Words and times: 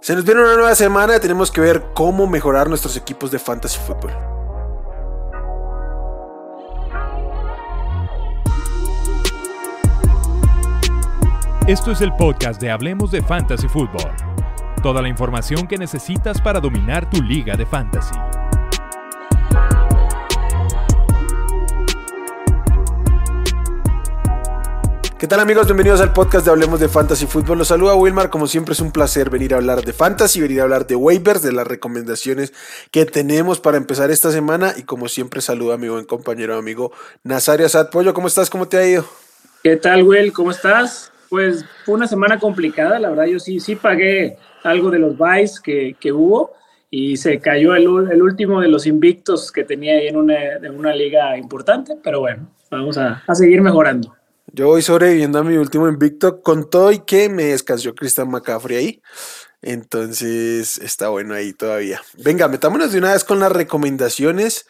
Se 0.00 0.14
nos 0.14 0.24
viene 0.24 0.42
una 0.42 0.54
nueva 0.54 0.74
semana 0.74 1.18
tenemos 1.18 1.50
que 1.50 1.60
ver 1.60 1.82
cómo 1.94 2.26
mejorar 2.26 2.68
nuestros 2.68 2.96
equipos 2.96 3.30
de 3.30 3.38
fantasy 3.38 3.78
fútbol. 3.78 4.12
Esto 11.66 11.90
es 11.90 12.00
el 12.00 12.14
podcast 12.14 12.60
de 12.60 12.70
Hablemos 12.70 13.10
de 13.10 13.22
Fantasy 13.22 13.66
Fútbol. 13.66 14.12
Toda 14.82 15.02
la 15.02 15.08
información 15.08 15.66
que 15.66 15.76
necesitas 15.76 16.40
para 16.40 16.60
dominar 16.60 17.10
tu 17.10 17.20
liga 17.20 17.56
de 17.56 17.66
fantasy. 17.66 18.14
¿Qué 25.26 25.30
tal 25.30 25.40
amigos? 25.40 25.66
Bienvenidos 25.66 26.00
al 26.00 26.12
podcast 26.12 26.44
de 26.44 26.52
Hablemos 26.52 26.78
de 26.78 26.88
Fantasy 26.88 27.26
Fútbol. 27.26 27.58
Los 27.58 27.66
saluda 27.66 27.96
Wilmar. 27.96 28.30
Como 28.30 28.46
siempre 28.46 28.74
es 28.74 28.80
un 28.80 28.92
placer 28.92 29.28
venir 29.28 29.54
a 29.54 29.56
hablar 29.56 29.82
de 29.82 29.92
Fantasy, 29.92 30.40
venir 30.40 30.60
a 30.60 30.62
hablar 30.62 30.86
de 30.86 30.94
waivers, 30.94 31.42
de 31.42 31.50
las 31.50 31.66
recomendaciones 31.66 32.54
que 32.92 33.06
tenemos 33.06 33.58
para 33.58 33.76
empezar 33.76 34.12
esta 34.12 34.30
semana. 34.30 34.74
Y 34.76 34.84
como 34.84 35.08
siempre 35.08 35.40
saludo 35.40 35.72
a 35.72 35.78
mi 35.78 35.88
buen 35.88 36.04
compañero 36.04 36.56
amigo 36.56 36.92
Nazario 37.24 37.66
Asad. 37.66 37.90
Pollo, 37.90 38.14
¿cómo 38.14 38.28
estás? 38.28 38.48
¿Cómo 38.48 38.68
te 38.68 38.76
ha 38.76 38.86
ido? 38.86 39.04
¿Qué 39.64 39.74
tal, 39.74 40.04
Will? 40.04 40.32
¿Cómo 40.32 40.52
estás? 40.52 41.10
Pues 41.28 41.64
fue 41.84 41.96
una 41.96 42.06
semana 42.06 42.38
complicada, 42.38 43.00
la 43.00 43.08
verdad 43.08 43.24
yo 43.24 43.40
sí, 43.40 43.58
sí 43.58 43.74
pagué 43.74 44.38
algo 44.62 44.92
de 44.92 45.00
los 45.00 45.18
buys 45.18 45.58
que, 45.58 45.96
que 45.98 46.12
hubo 46.12 46.52
y 46.88 47.16
se 47.16 47.40
cayó 47.40 47.74
el, 47.74 47.82
el, 48.12 48.22
último 48.22 48.60
de 48.60 48.68
los 48.68 48.86
invictos 48.86 49.50
que 49.50 49.64
tenía 49.64 49.94
ahí 49.94 50.06
en 50.06 50.18
una, 50.18 50.52
en 50.62 50.78
una 50.78 50.94
liga 50.94 51.36
importante, 51.36 51.96
pero 52.00 52.20
bueno, 52.20 52.48
vamos 52.70 52.96
a, 52.96 53.24
a 53.26 53.34
seguir 53.34 53.60
mejorando. 53.60 54.15
Yo 54.56 54.68
voy 54.68 54.80
sobreviviendo 54.80 55.38
a 55.38 55.44
mi 55.44 55.58
último 55.58 55.86
invicto 55.86 56.40
con 56.40 56.70
todo 56.70 56.90
y 56.90 57.00
que 57.00 57.28
me 57.28 57.44
descansó 57.44 57.94
Christian 57.94 58.30
McCaffrey 58.30 58.76
ahí. 58.78 59.02
Entonces 59.60 60.78
está 60.78 61.10
bueno 61.10 61.34
ahí 61.34 61.52
todavía. 61.52 62.00
Venga, 62.14 62.48
metámonos 62.48 62.90
de 62.90 62.96
una 62.96 63.12
vez 63.12 63.22
con 63.22 63.38
las 63.38 63.52
recomendaciones. 63.52 64.66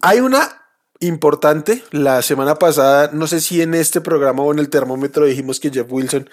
Hay 0.00 0.20
una 0.20 0.64
importante. 1.00 1.84
La 1.90 2.22
semana 2.22 2.54
pasada, 2.54 3.10
no 3.12 3.26
sé 3.26 3.42
si 3.42 3.60
en 3.60 3.74
este 3.74 4.00
programa 4.00 4.42
o 4.42 4.54
en 4.54 4.58
el 4.58 4.70
termómetro 4.70 5.26
dijimos 5.26 5.60
que 5.60 5.68
Jeff 5.68 5.92
Wilson 5.92 6.30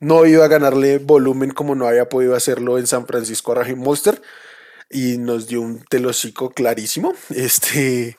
no 0.00 0.24
iba 0.24 0.44
a 0.44 0.48
ganarle 0.48 0.98
volumen 0.98 1.50
como 1.50 1.74
no 1.74 1.88
había 1.88 2.08
podido 2.08 2.36
hacerlo 2.36 2.78
en 2.78 2.86
San 2.86 3.08
Francisco 3.08 3.50
a 3.50 3.56
Raheem 3.56 3.80
Monster. 3.80 4.22
Y 4.88 5.18
nos 5.18 5.48
dio 5.48 5.62
un 5.62 5.82
telocico 5.82 6.50
clarísimo. 6.50 7.12
Este. 7.30 8.16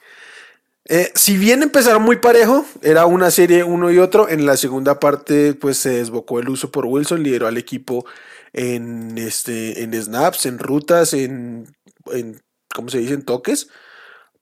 Eh, 0.93 1.09
si 1.15 1.37
bien 1.37 1.63
empezaron 1.63 2.03
muy 2.03 2.17
parejo, 2.17 2.65
era 2.81 3.05
una 3.05 3.31
serie 3.31 3.63
uno 3.63 3.91
y 3.91 3.97
otro, 3.97 4.27
en 4.27 4.45
la 4.45 4.57
segunda 4.57 4.99
parte 4.99 5.53
pues 5.53 5.77
se 5.77 5.91
desbocó 5.91 6.41
el 6.41 6.49
uso 6.49 6.69
por 6.69 6.85
Wilson, 6.85 7.23
lideró 7.23 7.47
al 7.47 7.57
equipo 7.57 8.05
en, 8.51 9.17
este, 9.17 9.83
en 9.83 9.93
snaps, 9.93 10.47
en 10.47 10.59
rutas, 10.59 11.13
en, 11.13 11.73
en, 12.07 12.41
¿cómo 12.75 12.89
se 12.89 12.97
dice? 12.97 13.13
En 13.13 13.21
toques, 13.23 13.69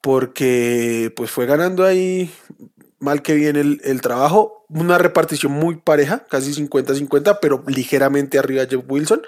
porque 0.02 1.14
pues 1.16 1.30
fue 1.30 1.45
ganando 1.45 1.86
ahí 1.86 2.31
mal 2.97 3.22
que 3.22 3.36
bien 3.36 3.55
el, 3.55 4.02
trabajo, 4.02 4.66
una 4.70 4.97
repartición 4.97 5.52
muy 5.52 5.75
pareja, 5.75 6.25
casi 6.31 6.52
50-50, 6.52 7.38
pero 7.39 7.64
ligeramente 7.67 8.39
arriba 8.39 8.66
Jeff 8.67 8.83
Wilson. 8.88 9.22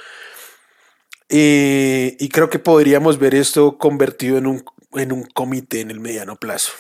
Eh, 1.29 2.17
y 2.19 2.29
creo 2.29 2.49
que 2.49 2.57
podríamos 2.57 3.19
ver 3.19 3.35
esto 3.35 3.77
convertido 3.77 4.39
en 4.39 4.47
un, 4.47 4.65
en 4.93 5.11
un 5.11 5.23
comité 5.25 5.81
en 5.81 5.91
el 5.91 5.99
mediano 5.99 6.35
plazo. 6.35 6.71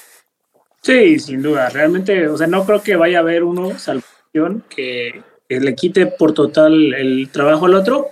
Sí, 0.81 1.19
sin 1.19 1.41
duda. 1.41 1.69
Realmente, 1.69 2.27
o 2.27 2.37
sea, 2.37 2.47
no 2.47 2.65
creo 2.65 2.81
que 2.81 2.95
vaya 2.95 3.19
a 3.19 3.21
haber 3.21 3.43
uno, 3.43 3.77
salvación, 3.77 4.63
que, 4.67 5.23
que 5.47 5.59
le 5.59 5.75
quite 5.75 6.07
por 6.07 6.33
total 6.33 6.93
el 6.93 7.29
trabajo 7.31 7.65
al 7.67 7.75
otro. 7.75 8.07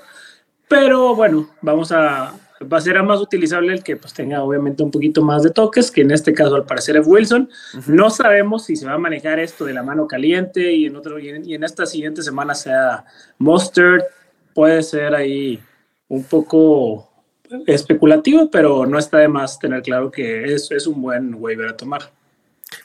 Pero 0.67 1.15
bueno, 1.15 1.49
vamos 1.61 1.91
a. 1.91 2.35
Va 2.61 2.77
a 2.77 2.81
ser 2.81 3.01
más 3.03 3.21
utilizable 3.21 3.71
el 3.71 3.83
que 3.83 3.95
pues, 3.95 4.13
tenga 4.13 4.43
obviamente 4.43 4.83
un 4.83 4.91
poquito 4.91 5.23
más 5.23 5.43
de 5.43 5.49
toques, 5.49 5.89
que 5.89 6.01
en 6.01 6.11
este 6.11 6.33
caso 6.33 6.55
al 6.55 6.65
parecer 6.65 6.97
es 6.97 7.07
Wilson. 7.07 7.49
Uh 7.73 7.77
-huh. 7.77 7.87
No 7.87 8.09
sabemos 8.09 8.65
si 8.65 8.75
se 8.75 8.85
va 8.85 8.95
a 8.95 8.97
manejar 8.97 9.39
esto 9.39 9.63
de 9.63 9.73
la 9.73 9.81
mano 9.81 10.07
caliente 10.07 10.73
y 10.73 10.85
en, 10.87 10.97
otro, 10.97 11.19
y 11.19 11.29
en, 11.29 11.49
y 11.49 11.53
en 11.55 11.63
esta 11.63 11.85
siguiente 11.85 12.21
semana 12.21 12.53
sea 12.53 13.05
Mustard. 13.37 14.03
Puede 14.53 14.83
ser 14.83 15.15
ahí 15.15 15.57
un 16.09 16.25
poco 16.25 17.09
especulativo, 17.65 18.51
pero 18.51 18.85
no 18.85 18.99
está 18.99 19.19
de 19.19 19.29
más 19.29 19.57
tener 19.57 19.81
claro 19.81 20.11
que 20.11 20.53
es, 20.53 20.69
es 20.71 20.85
un 20.85 21.01
buen 21.01 21.35
waiver 21.35 21.69
a 21.69 21.77
tomar. 21.77 22.11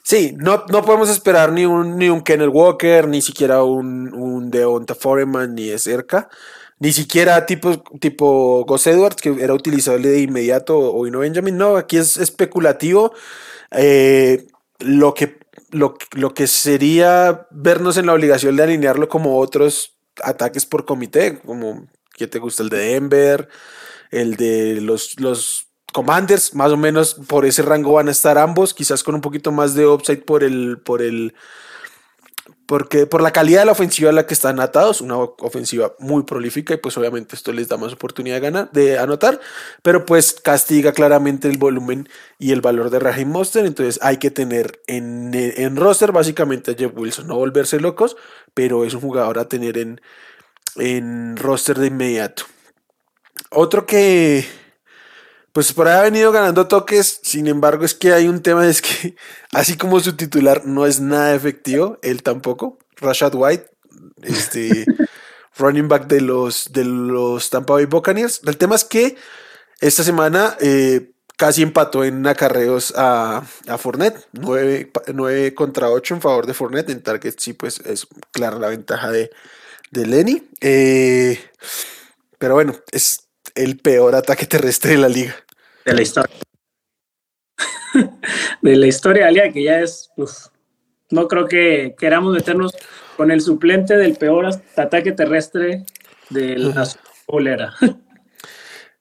Sí, 0.03 0.35
no, 0.37 0.65
no 0.69 0.83
podemos 0.83 1.09
esperar 1.09 1.51
ni 1.51 1.65
un, 1.65 1.97
ni 1.97 2.09
un 2.09 2.21
Kenneth 2.21 2.49
Walker, 2.51 3.07
ni 3.07 3.21
siquiera 3.21 3.63
un, 3.63 4.13
un 4.13 4.51
Deonta 4.51 4.95
Foreman, 4.95 5.55
ni 5.55 5.67
de 5.67 5.79
cerca, 5.79 6.29
ni 6.79 6.91
siquiera 6.93 7.45
tipo, 7.45 7.83
tipo 7.99 8.65
Gus 8.65 8.87
Edwards, 8.87 9.21
que 9.21 9.35
era 9.39 9.53
utilizable 9.53 10.09
de 10.09 10.21
inmediato, 10.21 10.77
o 10.77 11.07
no 11.07 11.19
Benjamin. 11.19 11.57
No, 11.57 11.77
aquí 11.77 11.97
es 11.97 12.17
especulativo. 12.17 13.13
Eh, 13.71 14.47
lo, 14.79 15.13
que, 15.13 15.39
lo, 15.71 15.97
lo 16.13 16.33
que 16.33 16.47
sería 16.47 17.47
vernos 17.51 17.97
en 17.97 18.07
la 18.07 18.13
obligación 18.13 18.55
de 18.55 18.63
alinearlo 18.63 19.09
como 19.09 19.39
otros 19.39 19.95
ataques 20.23 20.65
por 20.65 20.85
comité, 20.85 21.39
como 21.39 21.87
que 22.13 22.27
te 22.27 22.39
gusta 22.39 22.63
el 22.63 22.69
de 22.69 22.77
Denver, 22.77 23.49
el 24.11 24.35
de 24.35 24.81
los, 24.81 25.19
los 25.19 25.67
Commanders, 25.95 26.53
más 26.53 26.73
o 26.73 26.77
menos 26.77 27.13
por 27.13 27.45
ese 27.45 27.61
rango 27.61 27.93
van 27.93 28.09
a 28.09 28.11
estar 28.11 28.37
ambos, 28.37 28.73
quizás 28.73 29.01
con 29.01 29.15
un 29.15 29.21
poquito 29.21 29.53
más 29.53 29.75
de 29.75 29.87
upside 29.87 30.25
por 30.25 30.43
el, 30.43 30.77
por 30.79 31.01
el, 31.01 31.33
porque 32.65 33.05
por 33.05 33.21
la 33.21 33.31
calidad 33.31 33.61
de 33.61 33.67
la 33.67 33.71
ofensiva 33.71 34.09
a 34.09 34.13
la 34.13 34.27
que 34.27 34.33
están 34.33 34.59
atados, 34.59 34.99
una 34.99 35.15
ofensiva 35.17 35.93
muy 35.99 36.23
prolífica 36.23 36.73
y 36.73 36.77
pues 36.77 36.97
obviamente 36.97 37.37
esto 37.37 37.53
les 37.53 37.69
da 37.69 37.77
más 37.77 37.93
oportunidad 37.93 38.35
de 38.35 38.41
ganar, 38.41 38.71
de 38.73 38.99
anotar, 38.99 39.39
pero 39.83 40.05
pues 40.05 40.33
castiga 40.33 40.91
claramente 40.91 41.47
el 41.47 41.57
volumen 41.57 42.09
y 42.39 42.51
el 42.51 42.59
valor 42.59 42.89
de 42.89 42.99
Raheem 42.99 43.29
Monster, 43.29 43.65
entonces 43.65 43.97
hay 44.03 44.17
que 44.17 44.31
tener 44.31 44.81
en, 44.87 45.31
en 45.33 45.77
roster 45.77 46.11
básicamente 46.11 46.71
a 46.71 46.75
Jeff 46.75 46.91
Wilson, 46.93 47.27
no 47.27 47.37
volverse 47.37 47.79
locos, 47.79 48.17
pero 48.53 48.83
es 48.83 48.93
un 48.93 48.99
jugador 48.99 49.39
a 49.39 49.47
tener 49.47 49.77
en, 49.77 50.01
en 50.75 51.37
roster 51.37 51.79
de 51.79 51.87
inmediato. 51.87 52.43
Otro 53.49 53.85
que 53.85 54.64
pues 55.55 55.71
por 55.71 55.87
ahí 55.87 55.97
ha 55.97 56.01
venido 56.01 56.33
ganando 56.33 56.67
toques, 56.67 57.21
sin 57.23 57.47
embargo 57.47 57.85
es 57.85 57.93
que 57.93 58.11
hay 58.11 58.27
un 58.27 58.41
tema, 58.41 58.67
es 58.67 58.81
que 58.81 59.15
así 59.53 59.77
como 59.77 60.01
su 60.01 60.17
titular 60.17 60.65
no 60.65 60.85
es 60.85 60.99
nada 60.99 61.33
efectivo, 61.33 61.97
él 62.01 62.23
tampoco, 62.23 62.77
Rashad 62.97 63.33
White, 63.33 63.65
este 64.21 64.85
running 65.57 65.87
back 65.87 66.07
de 66.07 66.19
los, 66.19 66.73
de 66.73 66.83
los 66.83 67.49
Tampa 67.49 67.75
Bay 67.75 67.85
Buccaneers. 67.85 68.41
El 68.45 68.57
tema 68.57 68.75
es 68.75 68.83
que 68.83 69.15
esta 69.79 70.03
semana 70.03 70.57
eh, 70.59 71.13
casi 71.37 71.61
empató 71.61 72.03
en 72.03 72.27
acarreos 72.27 72.93
a, 72.97 73.41
a 73.69 73.77
Fournette, 73.77 74.27
9, 74.33 74.91
9, 75.13 75.55
contra 75.55 75.89
8 75.89 76.15
en 76.15 76.21
favor 76.21 76.47
de 76.47 76.53
Fournette, 76.53 76.89
en 76.89 77.01
target 77.01 77.35
sí 77.37 77.53
pues 77.53 77.79
es 77.79 78.07
clara 78.33 78.59
la 78.59 78.67
ventaja 78.67 79.09
de, 79.09 79.31
de 79.91 80.05
Lenny. 80.05 80.49
Eh, 80.59 81.39
pero 82.39 82.55
bueno, 82.55 82.75
es 82.91 83.29
el 83.55 83.77
peor 83.77 84.15
ataque 84.15 84.45
terrestre 84.45 84.91
de 84.91 84.97
la 84.97 85.07
liga. 85.07 85.33
De 85.85 85.93
la 85.93 86.01
historia. 86.01 86.35
de 88.61 88.75
la 88.75 88.87
historia 88.87 89.27
de 89.27 89.53
que 89.53 89.63
ya 89.63 89.79
es. 89.79 90.09
Uf, 90.17 90.47
no 91.11 91.27
creo 91.27 91.47
que 91.47 91.95
queramos 91.97 92.33
meternos 92.33 92.75
con 93.15 93.31
el 93.31 93.39
suplente 93.41 93.95
del 93.95 94.15
peor 94.15 94.49
ataque 94.75 95.11
terrestre 95.11 95.85
de 96.29 96.57
la 96.57 96.87
bolera. 97.27 97.75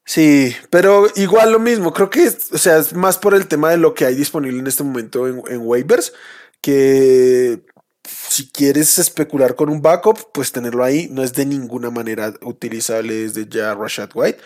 Sí, 0.04 0.54
pero 0.68 1.06
igual 1.16 1.52
lo 1.52 1.58
mismo, 1.58 1.94
creo 1.94 2.10
que 2.10 2.24
es, 2.24 2.52
o 2.52 2.58
sea, 2.58 2.76
es 2.76 2.92
más 2.92 3.16
por 3.16 3.34
el 3.34 3.48
tema 3.48 3.70
de 3.70 3.78
lo 3.78 3.94
que 3.94 4.04
hay 4.04 4.14
disponible 4.14 4.58
en 4.58 4.66
este 4.66 4.84
momento 4.84 5.26
en, 5.26 5.42
en 5.48 5.62
waivers, 5.62 6.12
que 6.60 7.62
si 8.28 8.48
quieres 8.50 8.98
especular 8.98 9.54
con 9.54 9.68
un 9.68 9.82
backup, 9.82 10.32
pues 10.32 10.52
tenerlo 10.52 10.84
ahí 10.84 11.08
no 11.10 11.22
es 11.22 11.32
de 11.32 11.46
ninguna 11.46 11.90
manera 11.90 12.34
utilizable 12.42 13.14
desde 13.14 13.46
ya 13.48 13.74
Rashad 13.74 14.10
White. 14.14 14.40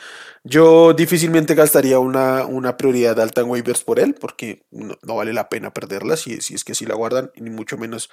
Yo 0.45 0.95
difícilmente 0.95 1.55
gastaría 1.55 1.99
una, 1.99 2.47
una 2.47 2.77
prioridad 2.77 3.21
alta 3.21 3.41
en 3.41 3.51
waivers 3.51 3.83
por 3.83 3.99
él, 3.99 4.15
porque 4.15 4.65
no, 4.71 4.97
vale 5.03 5.33
la 5.33 5.49
pena 5.49 5.73
perderla 5.73 6.17
si, 6.17 6.41
si, 6.41 6.55
es 6.55 6.65
que 6.65 6.75
si 6.75 6.87
la 6.87 6.95
guardan, 6.95 7.31
ni 7.37 7.51
mucho 7.51 7.77
menos 7.77 8.09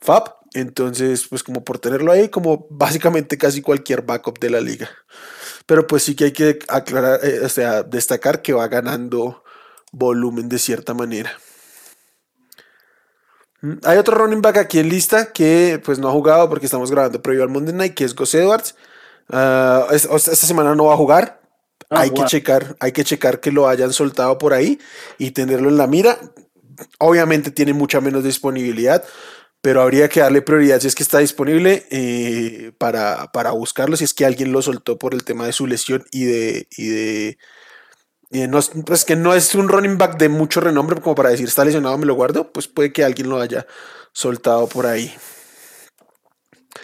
Fab. 0.00 0.36
Entonces, 0.54 1.26
pues 1.28 1.42
como 1.42 1.64
por 1.64 1.78
tenerlo 1.78 2.12
ahí, 2.12 2.28
como 2.28 2.66
básicamente 2.70 3.38
casi 3.38 3.62
cualquier 3.62 4.02
backup 4.02 4.38
de 4.38 4.50
la 4.50 4.60
liga. 4.60 4.90
Pero 5.66 5.86
pues 5.86 6.02
sí 6.02 6.14
que 6.14 6.24
hay 6.24 6.32
que 6.32 6.58
aclarar, 6.68 7.20
eh, 7.22 7.40
o 7.44 7.48
sea, 7.48 7.82
destacar 7.82 8.42
que 8.42 8.52
va 8.52 8.68
ganando 8.68 9.44
volumen 9.92 10.48
de 10.48 10.58
cierta 10.58 10.94
manera. 10.94 11.32
Hay 13.84 13.98
otro 13.98 14.16
running 14.16 14.40
back 14.40 14.56
aquí 14.56 14.78
en 14.78 14.88
lista 14.88 15.32
que 15.32 15.80
pues 15.84 15.98
no 15.98 16.08
ha 16.08 16.12
jugado 16.12 16.48
porque 16.48 16.66
estamos 16.66 16.90
grabando 16.90 17.20
previo 17.20 17.42
al 17.42 17.48
Monday 17.48 17.74
Night, 17.74 17.94
que 17.94 18.04
es 18.04 18.14
Gus 18.14 18.34
Edwards. 18.34 18.76
Uh, 19.28 19.92
esta 19.92 20.34
semana 20.34 20.74
no 20.74 20.84
va 20.84 20.94
a 20.94 20.96
jugar. 20.96 21.40
Hay 21.90 22.10
wow. 22.10 22.22
que 22.22 22.28
checar, 22.28 22.76
hay 22.80 22.92
que 22.92 23.04
checar 23.04 23.40
que 23.40 23.50
lo 23.50 23.68
hayan 23.68 23.92
soltado 23.92 24.38
por 24.38 24.52
ahí 24.52 24.78
y 25.16 25.32
tenerlo 25.32 25.68
en 25.68 25.76
la 25.76 25.86
mira. 25.86 26.18
Obviamente 26.98 27.50
tiene 27.50 27.72
mucha 27.72 28.00
menos 28.00 28.22
disponibilidad, 28.22 29.04
pero 29.60 29.82
habría 29.82 30.08
que 30.08 30.20
darle 30.20 30.42
prioridad 30.42 30.80
si 30.80 30.86
es 30.86 30.94
que 30.94 31.02
está 31.02 31.18
disponible 31.18 31.86
eh, 31.90 32.72
para, 32.78 33.32
para, 33.32 33.50
buscarlo, 33.52 33.96
si 33.96 34.04
es 34.04 34.14
que 34.14 34.24
alguien 34.24 34.52
lo 34.52 34.62
soltó 34.62 34.98
por 34.98 35.14
el 35.14 35.24
tema 35.24 35.46
de 35.46 35.52
su 35.52 35.66
lesión 35.66 36.04
y 36.12 36.24
de... 36.24 36.68
Y 36.76 36.88
de, 36.88 37.38
no, 38.30 38.60
pues 38.84 39.04
que 39.04 39.16
no 39.16 39.34
es 39.34 39.54
un 39.54 39.68
running 39.68 39.96
back 39.96 40.18
de 40.18 40.28
mucho 40.28 40.60
renombre 40.60 41.00
como 41.00 41.14
para 41.14 41.30
decir 41.30 41.48
está 41.48 41.64
lesionado, 41.64 41.96
me 41.96 42.06
lo 42.06 42.14
guardo, 42.14 42.52
pues 42.52 42.68
puede 42.68 42.92
que 42.92 43.04
alguien 43.04 43.28
lo 43.28 43.40
haya 43.40 43.66
soltado 44.12 44.68
por 44.68 44.86
ahí. 44.86 45.12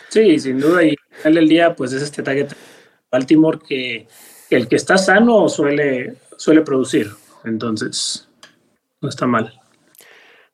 Sí, 0.09 0.39
sin 0.39 0.59
duda, 0.59 0.85
y 0.85 0.95
al 1.25 1.35
del 1.35 1.49
día, 1.49 1.75
pues 1.75 1.93
es 1.93 2.03
este 2.03 2.23
target 2.23 2.53
Baltimore 3.11 3.59
que, 3.59 4.07
el 4.51 4.69
que 4.69 4.77
está 4.77 4.97
sano 4.97 5.49
suele, 5.49 6.17
suele 6.37 6.63
producir, 6.63 7.11
entonces 7.45 8.29
no 9.01 9.09
está 9.09 9.27
mal. 9.27 9.61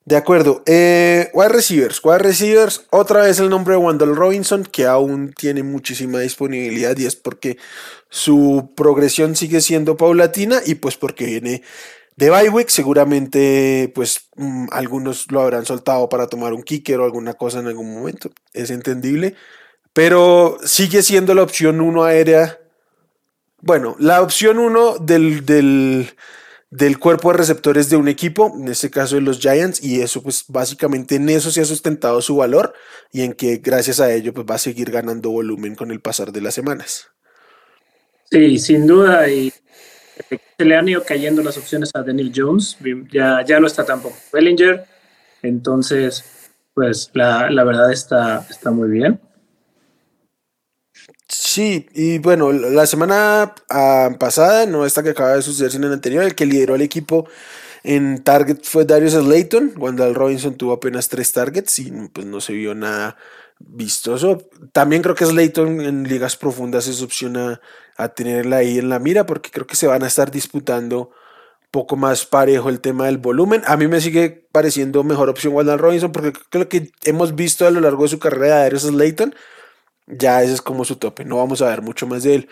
De 0.05 0.15
acuerdo. 0.15 0.63
Eh, 0.65 1.29
wide 1.33 1.49
receivers. 1.49 2.03
Wide 2.03 2.19
receivers, 2.19 2.85
otra 2.89 3.23
vez 3.23 3.39
el 3.39 3.49
nombre 3.49 3.75
de 3.75 3.79
Wendell 3.79 4.15
Robinson, 4.15 4.63
que 4.63 4.85
aún 4.85 5.33
tiene 5.33 5.63
muchísima 5.63 6.19
disponibilidad 6.19 6.97
y 6.97 7.05
es 7.05 7.15
porque 7.15 7.57
su 8.09 8.71
progresión 8.75 9.35
sigue 9.35 9.61
siendo 9.61 9.97
paulatina 9.97 10.61
y 10.65 10.75
pues 10.75 10.97
porque 10.97 11.25
viene 11.25 11.61
de 12.15 12.29
Bywick. 12.31 12.69
Seguramente, 12.69 13.91
pues 13.93 14.29
mm, 14.35 14.67
algunos 14.71 15.31
lo 15.31 15.41
habrán 15.41 15.65
soltado 15.65 16.09
para 16.09 16.27
tomar 16.27 16.53
un 16.53 16.63
kicker 16.63 16.99
o 16.99 17.05
alguna 17.05 17.33
cosa 17.35 17.59
en 17.59 17.67
algún 17.67 17.93
momento. 17.93 18.31
Es 18.53 18.71
entendible. 18.71 19.35
Pero 19.93 20.57
sigue 20.63 21.03
siendo 21.03 21.35
la 21.35 21.43
opción 21.43 21.79
1 21.81 22.03
aérea. 22.03 22.59
Bueno, 23.61 23.95
la 23.99 24.21
opción 24.21 24.57
1 24.57 24.97
del, 24.99 25.45
del 25.45 26.15
del 26.71 26.99
cuerpo 26.99 27.31
de 27.31 27.37
receptores 27.37 27.89
de 27.89 27.97
un 27.97 28.07
equipo, 28.07 28.53
en 28.57 28.69
este 28.69 28.89
caso 28.89 29.15
de 29.15 29.21
los 29.21 29.39
Giants, 29.39 29.83
y 29.83 30.01
eso 30.01 30.23
pues 30.23 30.45
básicamente 30.47 31.15
en 31.15 31.29
eso 31.29 31.51
se 31.51 31.61
ha 31.61 31.65
sustentado 31.65 32.21
su 32.21 32.37
valor 32.37 32.73
y 33.11 33.21
en 33.23 33.33
que 33.33 33.57
gracias 33.57 33.99
a 33.99 34.11
ello 34.11 34.33
pues 34.33 34.47
va 34.49 34.55
a 34.55 34.59
seguir 34.59 34.89
ganando 34.89 35.29
volumen 35.29 35.75
con 35.75 35.91
el 35.91 35.99
pasar 35.99 36.31
de 36.31 36.39
las 36.39 36.53
semanas. 36.53 37.09
Sí, 38.31 38.57
sin 38.57 38.87
duda, 38.87 39.29
y 39.29 39.51
se 40.57 40.65
le 40.65 40.77
han 40.77 40.87
ido 40.87 41.03
cayendo 41.03 41.43
las 41.43 41.57
opciones 41.57 41.91
a 41.93 42.03
Daniel 42.03 42.31
Jones, 42.33 42.77
ya, 43.11 43.43
ya 43.45 43.59
no 43.59 43.67
está 43.67 43.83
tampoco 43.83 44.15
Bellinger, 44.31 44.85
entonces 45.43 46.23
pues 46.73 47.11
la, 47.13 47.49
la 47.49 47.65
verdad 47.65 47.91
está, 47.91 48.47
está 48.49 48.71
muy 48.71 48.89
bien. 48.89 49.19
Sí, 51.53 51.89
y 51.93 52.17
bueno, 52.19 52.53
la 52.53 52.85
semana 52.85 53.53
ah, 53.69 54.11
pasada, 54.17 54.65
no 54.65 54.85
esta 54.85 55.03
que 55.03 55.09
acaba 55.09 55.35
de 55.35 55.41
suceder, 55.41 55.69
sino 55.69 55.89
la 55.89 55.95
anterior, 55.95 56.23
el 56.23 56.33
que 56.33 56.45
lideró 56.45 56.75
el 56.75 56.81
equipo 56.81 57.27
en 57.83 58.23
target 58.23 58.59
fue 58.63 58.85
Darius 58.85 59.15
Slayton, 59.15 59.71
cuando 59.77 60.05
Al 60.05 60.15
Robinson 60.15 60.55
tuvo 60.55 60.71
apenas 60.71 61.09
tres 61.09 61.33
targets 61.33 61.77
y 61.79 61.91
pues 62.13 62.25
no 62.25 62.39
se 62.39 62.53
vio 62.53 62.73
nada 62.73 63.17
vistoso. 63.59 64.47
También 64.71 65.01
creo 65.01 65.13
que 65.13 65.25
Slayton 65.25 65.81
en 65.81 66.07
ligas 66.07 66.37
profundas 66.37 66.87
es 66.87 67.01
opción 67.01 67.35
a, 67.35 67.59
tenerla 68.15 68.57
ahí 68.57 68.79
en 68.79 68.87
la 68.87 68.99
mira 68.99 69.25
porque 69.25 69.51
creo 69.51 69.67
que 69.67 69.75
se 69.75 69.87
van 69.87 70.03
a 70.03 70.07
estar 70.07 70.31
disputando 70.31 71.11
poco 71.69 71.97
más 71.97 72.25
parejo 72.25 72.69
el 72.69 72.79
tema 72.79 73.07
del 73.07 73.17
volumen. 73.17 73.61
A 73.65 73.75
mí 73.75 73.89
me 73.89 73.99
sigue 73.99 74.47
pareciendo 74.53 75.03
mejor 75.03 75.27
opción 75.27 75.53
Wandal 75.53 75.79
Robinson 75.79 76.13
porque 76.13 76.31
creo 76.49 76.69
que 76.69 76.91
hemos 77.03 77.35
visto 77.35 77.67
a 77.67 77.71
lo 77.71 77.81
largo 77.81 78.03
de 78.03 78.09
su 78.09 78.19
carrera 78.19 78.59
Darius 78.59 78.83
Slayton 78.83 79.35
ya 80.07 80.43
ese 80.43 80.53
es 80.53 80.61
como 80.61 80.85
su 80.85 80.97
tope, 80.97 81.25
no 81.25 81.37
vamos 81.37 81.61
a 81.61 81.69
ver 81.69 81.81
mucho 81.81 82.07
más 82.07 82.23
de 82.23 82.35
él. 82.35 82.49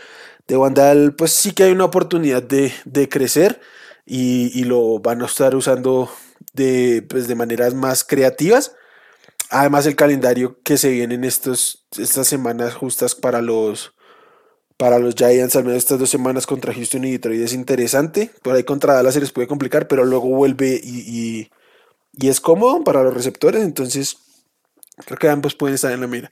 De 0.47 0.57
Wandal, 0.57 1.13
pues 1.15 1.31
sí 1.31 1.51
que 1.51 1.63
hay 1.63 1.71
una 1.71 1.85
oportunidad 1.85 2.41
de, 2.41 3.09
crecer 3.09 3.61
y, 4.05 4.63
lo 4.63 4.99
van 4.99 5.21
a 5.21 5.25
estar 5.25 5.55
usando 5.55 6.09
de, 6.53 7.05
pues 7.07 7.27
de 7.27 7.35
maneras 7.35 7.73
más 7.75 8.03
creativas. 8.03 8.75
Además, 9.51 9.85
el 9.85 9.95
calendario 9.95 10.59
que 10.63 10.77
se 10.77 10.89
viene 10.89 11.15
en 11.15 11.23
estos, 11.23 11.85
estas 11.97 12.27
semanas 12.27 12.73
justas 12.75 13.15
para 13.15 13.41
los, 13.41 13.93
para 14.77 14.99
los 14.99 15.15
Giants, 15.15 15.55
al 15.55 15.65
menos 15.65 15.79
estas 15.79 15.99
dos 15.99 16.09
semanas 16.09 16.47
contra 16.47 16.73
Houston 16.73 17.03
y 17.05 17.11
Detroit 17.11 17.41
es 17.41 17.53
interesante. 17.53 18.31
Por 18.41 18.55
ahí 18.55 18.63
contra 18.63 18.93
Dallas 18.93 19.13
se 19.13 19.19
les 19.19 19.31
puede 19.31 19.47
complicar, 19.47 19.87
pero 19.87 20.05
luego 20.05 20.29
vuelve 20.29 20.79
y, 20.83 20.99
y, 20.99 21.51
y 22.13 22.29
es 22.29 22.41
cómodo 22.41 22.83
para 22.83 23.03
los 23.03 23.13
receptores. 23.13 23.63
Entonces, 23.63 24.17
creo 25.05 25.17
que 25.17 25.29
ambos 25.29 25.55
pueden 25.55 25.75
estar 25.75 25.91
en 25.91 26.01
la 26.01 26.07
mira. 26.07 26.31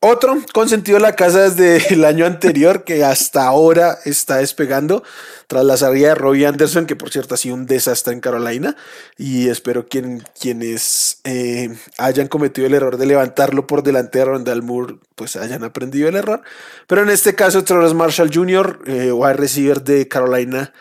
Otro 0.00 0.36
consentido 0.54 0.98
de 0.98 1.02
la 1.02 1.16
casa 1.16 1.50
desde 1.50 1.92
el 1.92 2.04
año 2.04 2.24
anterior 2.24 2.84
que 2.84 3.02
hasta 3.02 3.44
ahora 3.44 3.98
está 4.04 4.36
despegando 4.36 5.02
tras 5.48 5.64
la 5.64 5.76
salida 5.76 6.10
de 6.10 6.14
Robbie 6.14 6.46
Anderson, 6.46 6.86
que 6.86 6.94
por 6.94 7.10
cierto 7.10 7.34
ha 7.34 7.36
sido 7.36 7.56
un 7.56 7.66
desastre 7.66 8.12
en 8.12 8.20
Carolina 8.20 8.76
y 9.16 9.48
espero 9.48 9.88
que 9.88 10.22
quienes 10.40 11.20
eh, 11.24 11.76
hayan 11.98 12.28
cometido 12.28 12.68
el 12.68 12.74
error 12.74 12.96
de 12.96 13.06
levantarlo 13.06 13.66
por 13.66 13.82
delante 13.82 14.20
de 14.20 14.26
Rondal 14.26 14.62
Moore 14.62 14.98
pues 15.16 15.34
hayan 15.34 15.64
aprendido 15.64 16.08
el 16.08 16.14
error. 16.14 16.42
Pero 16.86 17.02
en 17.02 17.10
este 17.10 17.34
caso 17.34 17.62
Charles 17.62 17.92
Marshall 17.92 18.30
Jr., 18.32 18.80
eh, 18.86 19.10
wide 19.10 19.32
receiver 19.32 19.82
de 19.82 20.06
Carolina, 20.06 20.72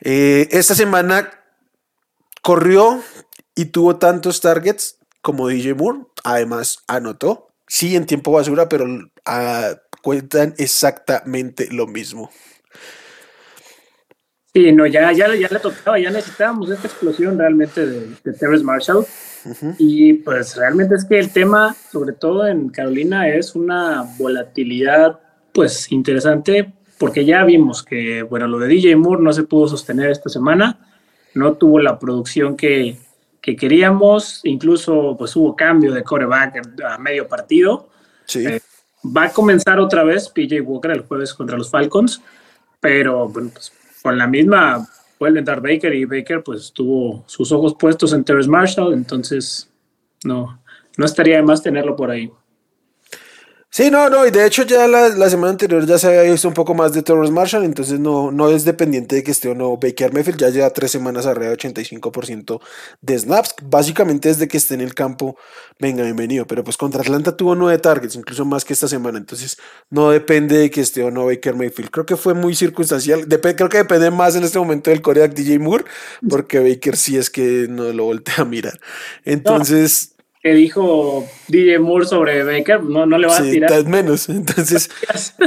eh, 0.00 0.48
esta 0.50 0.74
semana 0.74 1.30
corrió 2.42 3.04
y 3.54 3.66
tuvo 3.66 3.98
tantos 3.98 4.40
targets 4.40 4.98
como 5.22 5.46
DJ 5.46 5.74
Moore, 5.74 6.06
además 6.24 6.82
anotó 6.88 7.47
sí 7.68 7.96
en 7.96 8.06
tiempo 8.06 8.32
basura, 8.32 8.68
pero 8.68 8.86
ah, 9.24 9.74
cuentan 10.02 10.54
exactamente 10.58 11.68
lo 11.70 11.86
mismo. 11.86 12.30
Sí, 14.54 14.72
no, 14.72 14.86
ya, 14.86 15.12
ya, 15.12 15.34
ya 15.34 15.48
le 15.48 15.60
tocaba, 15.60 15.98
ya 15.98 16.10
necesitábamos 16.10 16.70
esta 16.70 16.88
explosión 16.88 17.38
realmente 17.38 17.86
de, 17.86 18.08
de 18.24 18.32
Terrence 18.32 18.64
Marshall. 18.64 19.06
Y 19.78 20.14
pues 20.14 20.56
realmente 20.56 20.96
es 20.96 21.04
que 21.04 21.18
el 21.18 21.32
tema, 21.32 21.76
sobre 21.92 22.12
todo 22.12 22.46
en 22.46 22.70
Carolina, 22.70 23.28
es 23.28 23.54
una 23.54 24.02
volatilidad 24.18 25.20
pues 25.52 25.90
interesante 25.92 26.72
porque 26.98 27.24
ya 27.24 27.44
vimos 27.44 27.82
que, 27.82 28.22
bueno, 28.22 28.48
lo 28.48 28.58
de 28.58 28.68
DJ 28.68 28.96
Moore 28.96 29.22
no 29.22 29.32
se 29.32 29.44
pudo 29.44 29.68
sostener 29.68 30.10
esta 30.10 30.28
semana, 30.28 30.78
no 31.34 31.54
tuvo 31.54 31.78
la 31.78 31.98
producción 31.98 32.56
que, 32.56 32.96
que 33.40 33.56
queríamos, 33.56 34.40
incluso 34.44 35.16
pues 35.16 35.34
hubo 35.36 35.56
cambio 35.56 35.92
de 35.92 36.02
coreback 36.02 36.82
a 36.84 36.98
medio 36.98 37.26
partido. 37.28 37.88
Sí. 38.26 38.46
Eh, 38.46 38.60
va 39.04 39.24
a 39.24 39.32
comenzar 39.32 39.78
otra 39.80 40.04
vez 40.04 40.28
PJ 40.28 40.60
Walker 40.60 40.90
el 40.90 41.02
jueves 41.02 41.32
contra 41.34 41.56
los 41.56 41.70
Falcons, 41.70 42.20
pero 42.80 43.28
bueno, 43.28 43.50
pues 43.52 43.72
con 44.02 44.18
la 44.18 44.26
misma 44.26 44.86
vuelve 45.18 45.38
a 45.38 45.40
entrar 45.40 45.60
Baker 45.60 45.94
y 45.94 46.04
Baker 46.04 46.42
pues 46.42 46.72
tuvo 46.72 47.24
sus 47.26 47.50
ojos 47.52 47.74
puestos 47.78 48.12
en 48.12 48.24
Terrence 48.24 48.50
Marshall, 48.50 48.92
entonces 48.92 49.70
no, 50.24 50.60
no 50.96 51.04
estaría 51.04 51.36
de 51.36 51.42
más 51.42 51.62
tenerlo 51.62 51.96
por 51.96 52.10
ahí. 52.10 52.30
Sí, 53.70 53.90
no, 53.90 54.08
no, 54.08 54.26
y 54.26 54.30
de 54.30 54.46
hecho 54.46 54.62
ya 54.62 54.88
la, 54.88 55.28
semana 55.28 55.50
anterior 55.50 55.84
ya 55.86 55.98
se 55.98 56.06
había 56.08 56.32
visto 56.32 56.48
un 56.48 56.54
poco 56.54 56.74
más 56.74 56.94
de 56.94 57.02
Torres 57.02 57.30
Marshall, 57.30 57.64
entonces 57.64 58.00
no, 58.00 58.32
no 58.32 58.48
es 58.48 58.64
dependiente 58.64 59.16
de 59.16 59.22
que 59.22 59.30
esté 59.30 59.48
o 59.50 59.54
no 59.54 59.76
Baker 59.76 60.12
Mayfield, 60.12 60.40
ya 60.40 60.48
lleva 60.48 60.70
tres 60.70 60.90
semanas 60.90 61.26
arriba 61.26 61.50
de 61.50 61.58
85% 61.58 62.60
de 63.02 63.18
snaps, 63.18 63.54
básicamente 63.62 64.30
desde 64.30 64.48
que 64.48 64.56
esté 64.56 64.72
en 64.72 64.80
el 64.80 64.94
campo, 64.94 65.36
venga, 65.78 66.02
bienvenido, 66.02 66.46
pero 66.46 66.64
pues 66.64 66.78
contra 66.78 67.02
Atlanta 67.02 67.36
tuvo 67.36 67.54
nueve 67.54 67.78
targets, 67.78 68.16
incluso 68.16 68.46
más 68.46 68.64
que 68.64 68.72
esta 68.72 68.88
semana, 68.88 69.18
entonces 69.18 69.58
no 69.90 70.10
depende 70.10 70.56
de 70.56 70.70
que 70.70 70.80
esté 70.80 71.04
o 71.04 71.10
no 71.10 71.26
Baker 71.26 71.54
Mayfield, 71.54 71.90
creo 71.90 72.06
que 72.06 72.16
fue 72.16 72.32
muy 72.32 72.56
circunstancial, 72.56 73.28
creo 73.28 73.68
que 73.68 73.78
depende 73.78 74.10
más 74.10 74.34
en 74.34 74.44
este 74.44 74.58
momento 74.58 74.88
del 74.88 75.02
coreback 75.02 75.34
DJ 75.34 75.58
Moore, 75.58 75.84
porque 76.28 76.58
Baker 76.58 76.96
sí 76.96 77.18
es 77.18 77.28
que 77.28 77.66
no 77.68 77.92
lo 77.92 78.04
voltea 78.04 78.36
a 78.38 78.44
mirar, 78.46 78.80
entonces 79.26 80.14
que 80.48 80.54
dijo 80.54 81.28
DJ 81.48 81.78
Moore 81.78 82.06
sobre 82.06 82.42
Baker, 82.42 82.82
no, 82.82 83.04
no 83.04 83.18
le 83.18 83.26
va 83.26 83.36
a 83.36 83.42
tirar. 83.42 83.84
menos. 83.84 84.28
Entonces, 84.30 84.90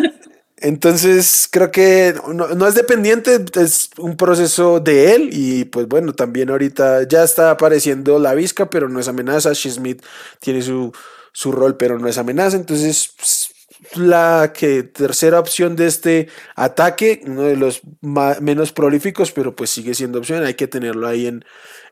entonces 0.57 1.49
creo 1.51 1.71
que 1.71 2.13
no, 2.31 2.67
es 2.67 2.75
dependiente, 2.75 3.43
es 3.59 3.89
un 3.97 4.15
proceso 4.15 4.79
de 4.79 5.15
él. 5.15 5.29
Y 5.31 5.65
pues 5.65 5.87
bueno, 5.87 6.13
también 6.13 6.51
ahorita 6.51 7.07
ya 7.07 7.23
está 7.23 7.49
apareciendo 7.49 8.19
la 8.19 8.35
visca, 8.35 8.69
pero 8.69 8.89
no 8.89 8.99
es 8.99 9.07
amenaza. 9.07 9.55
Smith 9.55 10.03
tiene 10.39 10.61
su, 10.61 10.91
su 11.31 11.51
rol, 11.51 11.77
pero 11.77 11.97
no 11.97 12.07
es 12.07 12.19
amenaza. 12.19 12.57
Entonces, 12.57 13.11
pues, 13.17 13.51
la 13.95 14.53
que 14.55 14.83
tercera 14.83 15.39
opción 15.39 15.75
de 15.75 15.87
este 15.87 16.27
ataque, 16.55 17.21
uno 17.25 17.41
de 17.41 17.55
los 17.55 17.81
menos 18.01 18.71
prolíficos, 18.71 19.31
pero 19.31 19.55
pues 19.55 19.71
sigue 19.71 19.95
siendo 19.95 20.19
opción, 20.19 20.43
hay 20.43 20.53
que 20.53 20.67
tenerlo 20.67 21.07
ahí 21.07 21.25
en, 21.25 21.43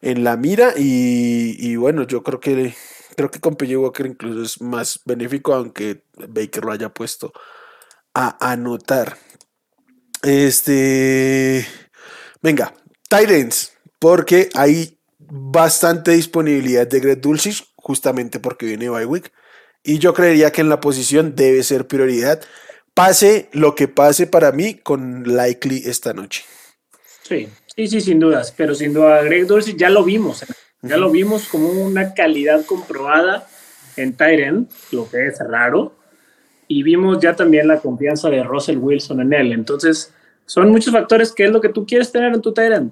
en 0.01 0.23
la 0.23 0.37
mira 0.37 0.73
y, 0.77 1.75
bueno, 1.75 2.03
yo 2.03 2.23
creo 2.23 2.39
que 2.39 2.73
creo 3.19 3.29
que 3.29 3.41
con 3.41 3.57
PJ 3.57 3.77
Walker 3.77 4.05
incluso 4.05 4.41
es 4.41 4.61
más 4.61 5.01
benéfico, 5.03 5.53
aunque 5.53 6.05
Baker 6.29 6.63
lo 6.63 6.71
haya 6.71 6.87
puesto 6.87 7.33
a 8.13 8.37
anotar. 8.49 9.17
Este, 10.23 11.67
venga, 12.41 12.73
Titans, 13.09 13.73
porque 13.99 14.47
hay 14.53 14.97
bastante 15.17 16.11
disponibilidad 16.11 16.87
de 16.87 17.01
Greg 17.01 17.19
Dulcich, 17.19 17.65
justamente 17.75 18.39
porque 18.39 18.67
viene 18.67 18.89
Bywick. 18.89 19.33
Y 19.83 19.99
yo 19.99 20.13
creería 20.13 20.53
que 20.53 20.61
en 20.61 20.69
la 20.69 20.79
posición 20.79 21.35
debe 21.35 21.61
ser 21.63 21.87
prioridad. 21.87 22.41
Pase 22.93 23.49
lo 23.51 23.75
que 23.75 23.89
pase 23.89 24.27
para 24.27 24.53
mí 24.53 24.75
con 24.75 25.23
Likely 25.35 25.83
esta 25.87 26.13
noche. 26.13 26.45
Sí, 27.23 27.49
sí, 27.75 27.87
sí, 27.89 27.99
sin 27.99 28.21
dudas. 28.21 28.53
Pero 28.55 28.73
sin 28.75 28.93
duda, 28.93 29.21
Greg 29.23 29.45
Dulcich 29.45 29.75
ya 29.75 29.89
lo 29.89 30.05
vimos 30.05 30.41
Ya 30.81 30.97
lo 30.97 31.11
vimos 31.11 31.47
como 31.47 31.69
una 31.69 32.13
calidad 32.13 32.65
comprobada 32.65 33.47
en 33.97 34.15
Tyren, 34.15 34.67
lo 34.91 35.09
que 35.09 35.27
es 35.27 35.39
raro, 35.39 35.93
y 36.67 36.83
vimos 36.83 37.19
ya 37.19 37.35
también 37.35 37.67
la 37.67 37.79
confianza 37.79 38.29
de 38.29 38.43
Russell 38.43 38.77
Wilson 38.77 39.21
en 39.21 39.33
él. 39.33 39.51
Entonces, 39.51 40.13
son 40.45 40.69
muchos 40.71 40.93
factores 40.93 41.31
que 41.33 41.45
es 41.45 41.51
lo 41.51 41.59
que 41.59 41.69
tú 41.69 41.85
quieres 41.85 42.11
tener 42.11 42.33
en 42.33 42.41
tu 42.41 42.53
Tyren, 42.53 42.91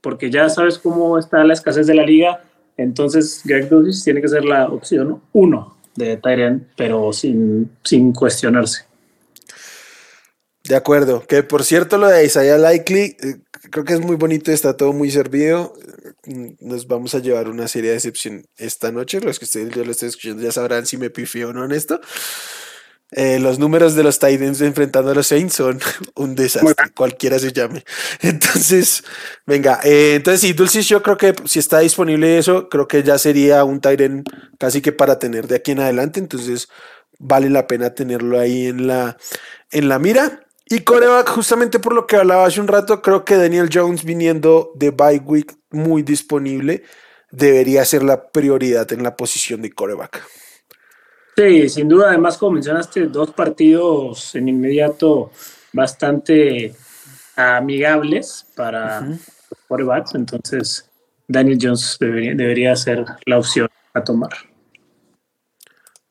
porque 0.00 0.30
ya 0.30 0.48
sabes 0.48 0.78
cómo 0.78 1.18
está 1.18 1.44
la 1.44 1.52
escasez 1.52 1.86
de 1.86 1.94
la 1.94 2.04
liga. 2.04 2.42
Entonces, 2.76 3.42
Greg 3.44 3.68
Dulcich 3.68 4.02
tiene 4.02 4.22
que 4.22 4.28
ser 4.28 4.44
la 4.44 4.68
opción 4.68 5.20
uno 5.32 5.76
de 5.94 6.16
Tyren, 6.16 6.68
pero 6.76 7.12
sin, 7.12 7.70
sin 7.82 8.12
cuestionarse. 8.12 8.84
De 10.68 10.74
acuerdo, 10.74 11.24
que 11.26 11.42
por 11.42 11.62
cierto 11.64 11.96
lo 11.96 12.08
de 12.08 12.24
Isaiah 12.24 12.58
Likely, 12.58 13.16
eh, 13.20 13.36
creo 13.70 13.84
que 13.84 13.94
es 13.94 14.00
muy 14.00 14.16
bonito, 14.16 14.52
está 14.52 14.76
todo 14.76 14.92
muy 14.92 15.10
servido. 15.10 15.74
Nos 16.60 16.86
vamos 16.86 17.14
a 17.14 17.18
llevar 17.20 17.48
una 17.48 17.68
serie 17.68 17.90
de 17.90 17.96
decepción 17.96 18.46
esta 18.56 18.92
noche. 18.92 19.20
Los 19.20 19.38
que 19.38 19.44
ustedes 19.44 19.74
yo 19.74 19.84
lo 19.84 19.92
estoy 19.92 20.08
escuchando 20.08 20.42
ya 20.42 20.52
sabrán 20.52 20.86
si 20.86 20.96
me 20.96 21.10
pifié 21.10 21.44
o 21.44 21.52
no 21.52 21.64
en 21.64 21.72
esto. 21.72 22.00
Eh, 23.12 23.38
los 23.38 23.60
números 23.60 23.94
de 23.94 24.02
los 24.02 24.18
Titans 24.18 24.60
enfrentando 24.60 25.12
a 25.12 25.14
los 25.14 25.28
Saints 25.28 25.54
son 25.54 25.78
un 26.16 26.34
desastre, 26.34 26.90
cualquiera 26.94 27.38
se 27.38 27.52
llame. 27.52 27.84
Entonces, 28.20 29.04
venga, 29.46 29.80
eh, 29.84 30.14
entonces 30.16 30.40
sí, 30.40 30.52
Dulcis, 30.52 30.88
yo 30.88 31.02
creo 31.02 31.16
que 31.16 31.32
si 31.44 31.60
está 31.60 31.78
disponible 31.78 32.36
eso, 32.36 32.68
creo 32.68 32.88
que 32.88 33.04
ya 33.04 33.16
sería 33.18 33.62
un 33.62 33.80
Titan 33.80 34.24
casi 34.58 34.82
que 34.82 34.90
para 34.90 35.20
tener 35.20 35.46
de 35.46 35.56
aquí 35.56 35.70
en 35.72 35.80
adelante. 35.80 36.18
Entonces, 36.18 36.68
vale 37.18 37.48
la 37.48 37.66
pena 37.68 37.94
tenerlo 37.94 38.40
ahí 38.40 38.66
en 38.66 38.88
la, 38.88 39.16
en 39.70 39.88
la 39.88 39.98
mira. 40.00 40.45
Y 40.68 40.80
coreback, 40.80 41.28
justamente 41.28 41.78
por 41.78 41.94
lo 41.94 42.06
que 42.06 42.16
hablaba 42.16 42.44
hace 42.44 42.60
un 42.60 42.66
rato, 42.66 43.00
creo 43.00 43.24
que 43.24 43.36
Daniel 43.36 43.70
Jones 43.72 44.04
viniendo 44.04 44.72
de 44.74 44.90
bye 44.90 45.22
week 45.24 45.56
muy 45.70 46.02
disponible, 46.02 46.82
debería 47.30 47.84
ser 47.84 48.02
la 48.02 48.30
prioridad 48.30 48.92
en 48.92 49.04
la 49.04 49.14
posición 49.14 49.62
de 49.62 49.70
coreback. 49.70 50.26
Sí, 51.36 51.68
sin 51.68 51.88
duda, 51.88 52.08
además 52.08 52.36
como 52.36 52.52
mencionaste, 52.52 53.06
dos 53.06 53.30
partidos 53.32 54.34
en 54.34 54.48
inmediato 54.48 55.30
bastante 55.72 56.74
amigables 57.36 58.46
para 58.56 59.06
corebacks, 59.68 60.14
entonces 60.14 60.90
Daniel 61.28 61.58
Jones 61.60 61.96
debería, 62.00 62.34
debería 62.34 62.74
ser 62.74 63.04
la 63.26 63.38
opción 63.38 63.68
a 63.94 64.02
tomar. 64.02 64.30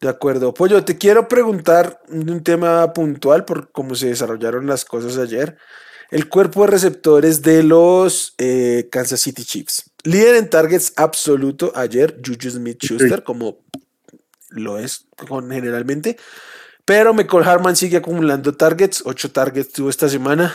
De 0.05 0.11
acuerdo. 0.11 0.53
Pollo, 0.53 0.85
te 0.85 0.99
quiero 0.99 1.27
preguntar 1.27 1.99
un 2.09 2.43
tema 2.43 2.93
puntual 2.93 3.43
por 3.43 3.71
cómo 3.71 3.95
se 3.95 4.09
desarrollaron 4.09 4.67
las 4.67 4.85
cosas 4.85 5.17
ayer. 5.17 5.57
El 6.11 6.29
cuerpo 6.29 6.61
de 6.61 6.67
receptores 6.67 7.41
de 7.41 7.63
los 7.63 8.35
eh, 8.37 8.87
Kansas 8.91 9.21
City 9.21 9.43
Chiefs. 9.43 9.89
Líder 10.03 10.35
en 10.35 10.47
targets 10.47 10.93
absoluto 10.95 11.71
ayer, 11.73 12.21
Juju 12.23 12.51
Smith 12.51 12.83
Schuster, 12.83 13.23
como 13.23 13.65
lo 14.49 14.77
es 14.77 15.07
generalmente. 15.49 16.17
Pero 16.85 17.15
McCall 17.15 17.47
Harman 17.47 17.75
sigue 17.75 17.97
acumulando 17.97 18.53
targets. 18.53 19.01
Ocho 19.07 19.31
targets 19.31 19.73
tuvo 19.73 19.89
esta 19.89 20.07
semana. 20.07 20.53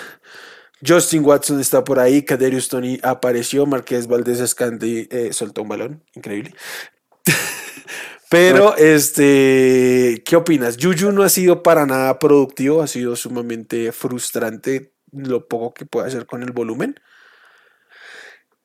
Justin 0.86 1.24
Watson 1.24 1.58
está 1.58 1.82
por 1.82 1.98
ahí. 1.98 2.22
Kaderius 2.22 2.68
Tony 2.68 3.00
apareció. 3.02 3.66
Marqués 3.66 4.06
Valdés 4.06 4.38
Escandi 4.38 5.08
eh, 5.10 5.32
soltó 5.32 5.62
un 5.62 5.68
balón. 5.70 6.04
Increíble. 6.14 6.54
Pero, 8.30 8.76
este, 8.76 10.22
¿qué 10.24 10.36
opinas? 10.36 10.76
Juju 10.80 11.10
no 11.10 11.24
ha 11.24 11.28
sido 11.28 11.64
para 11.64 11.84
nada 11.84 12.20
productivo, 12.20 12.80
ha 12.80 12.86
sido 12.86 13.16
sumamente 13.16 13.90
frustrante 13.90 14.92
lo 15.10 15.48
poco 15.48 15.74
que 15.74 15.84
puede 15.84 16.06
hacer 16.06 16.26
con 16.26 16.44
el 16.44 16.52
volumen. 16.52 16.94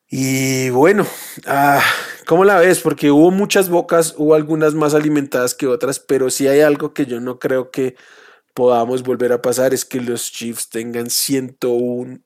Y 0.08 0.70
bueno, 0.70 1.08
ah, 1.48 1.82
¿cómo 2.28 2.46
la 2.46 2.60
ves? 2.60 2.80
Porque 2.80 3.10
hubo 3.10 3.32
muchas 3.32 3.70
bocas, 3.70 4.14
hubo 4.18 4.36
algunas 4.36 4.76
más 4.76 4.94
alimentadas 4.94 5.56
que 5.56 5.66
otras, 5.66 6.00
pero 6.00 6.30
si 6.30 6.48
hay 6.48 6.62
algo 6.62 6.94
que 6.94 7.08
yo 7.08 7.20
no 7.20 7.40
creo 7.40 7.72
que 7.72 7.96
podamos 8.54 9.02
volver 9.02 9.34
a 9.34 9.42
pasar 9.42 9.74
es 9.74 9.84
que 9.84 10.00
los 10.00 10.32
Chiefs 10.32 10.70
tengan 10.70 11.10
101 11.10 12.20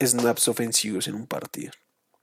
snaps 0.00 0.46
ofensivos 0.46 1.08
en 1.08 1.16
un 1.16 1.26
partido. 1.26 1.72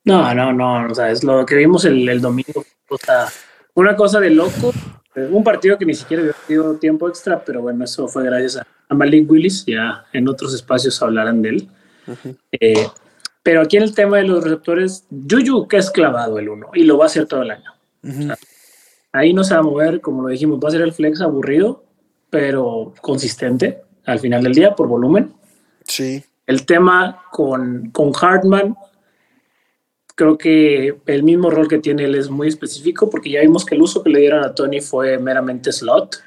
No, 0.06 0.34
no, 0.34 0.54
no, 0.54 0.90
o 0.90 0.96
sea, 0.96 1.12
es 1.12 1.26
lo 1.26 1.46
que 1.46 1.56
vimos 1.56 1.84
el, 1.84 2.08
el 2.08 2.22
domingo. 2.22 2.66
O 2.88 2.98
sea, 2.98 3.28
una 3.74 3.96
cosa 3.96 4.20
de 4.20 4.30
loco. 4.30 4.74
Eh, 5.16 5.28
un 5.32 5.44
partido 5.44 5.78
que 5.78 5.86
ni 5.86 5.94
siquiera 5.94 6.24
tenido 6.48 6.76
tiempo 6.76 7.10
extra, 7.10 7.44
pero 7.44 7.62
bueno, 7.62 7.84
eso 7.84 8.08
fue 8.08 8.24
gracias 8.24 8.58
a, 8.58 8.94
Malik 8.94 9.30
Willis. 9.30 9.66
Ya 9.66 10.06
en 10.14 10.28
otros 10.28 10.54
espacios 10.54 11.02
hablarán 11.02 11.42
de 11.42 11.50
él. 11.50 11.70
Eh, 12.52 12.88
pero 13.44 13.62
aquí 13.62 13.78
en 13.78 13.84
el 13.84 13.96
tema 13.96 14.18
de 14.18 14.24
los 14.24 14.44
receptores, 14.44 15.06
Juju 15.30 15.68
que 15.68 15.78
es 15.78 15.92
clavado 15.92 16.40
el 16.40 16.50
uno 16.50 16.70
y 16.74 16.84
lo 16.84 16.98
va 16.98 17.06
a 17.06 17.08
hacer 17.08 17.26
todo 17.26 17.44
el 17.44 17.52
año. 17.52 17.72
ahí 19.12 19.34
no 19.34 19.44
se 19.44 19.54
va 19.54 19.60
a 19.60 19.64
mover, 19.64 20.02
como 20.02 20.24
lo 20.24 20.30
dijimos, 20.30 20.60
va 20.64 20.70
a 20.70 20.72
ser 20.72 20.82
el 20.82 20.94
flex 20.94 21.22
aburrido, 21.22 21.84
pero 22.30 22.94
consistente 23.02 23.82
al 24.06 24.20
final 24.20 24.44
del 24.44 24.54
día 24.54 24.76
por 24.76 24.88
volumen. 24.88 25.34
Sí. 25.84 26.24
El 26.46 26.66
tema 26.66 27.24
con, 27.32 27.92
con 27.92 28.12
Hartman, 28.20 28.76
creo 30.20 30.38
que 30.38 30.98
el 31.06 31.24
mismo 31.24 31.50
rol 31.50 31.70
que 31.70 31.78
tiene 31.78 32.04
él 32.04 32.14
es 32.14 32.30
muy 32.30 32.50
específico 32.50 33.10
porque 33.10 33.30
ya 33.30 33.40
vimos 33.40 33.66
que 33.66 33.76
el 33.76 33.82
uso 33.82 34.04
que 34.04 34.10
le 34.10 34.20
dieron 34.20 34.44
a 34.44 34.54
Tony 34.54 34.82
fue 34.82 35.18
meramente 35.18 35.72
slot. 35.72 36.22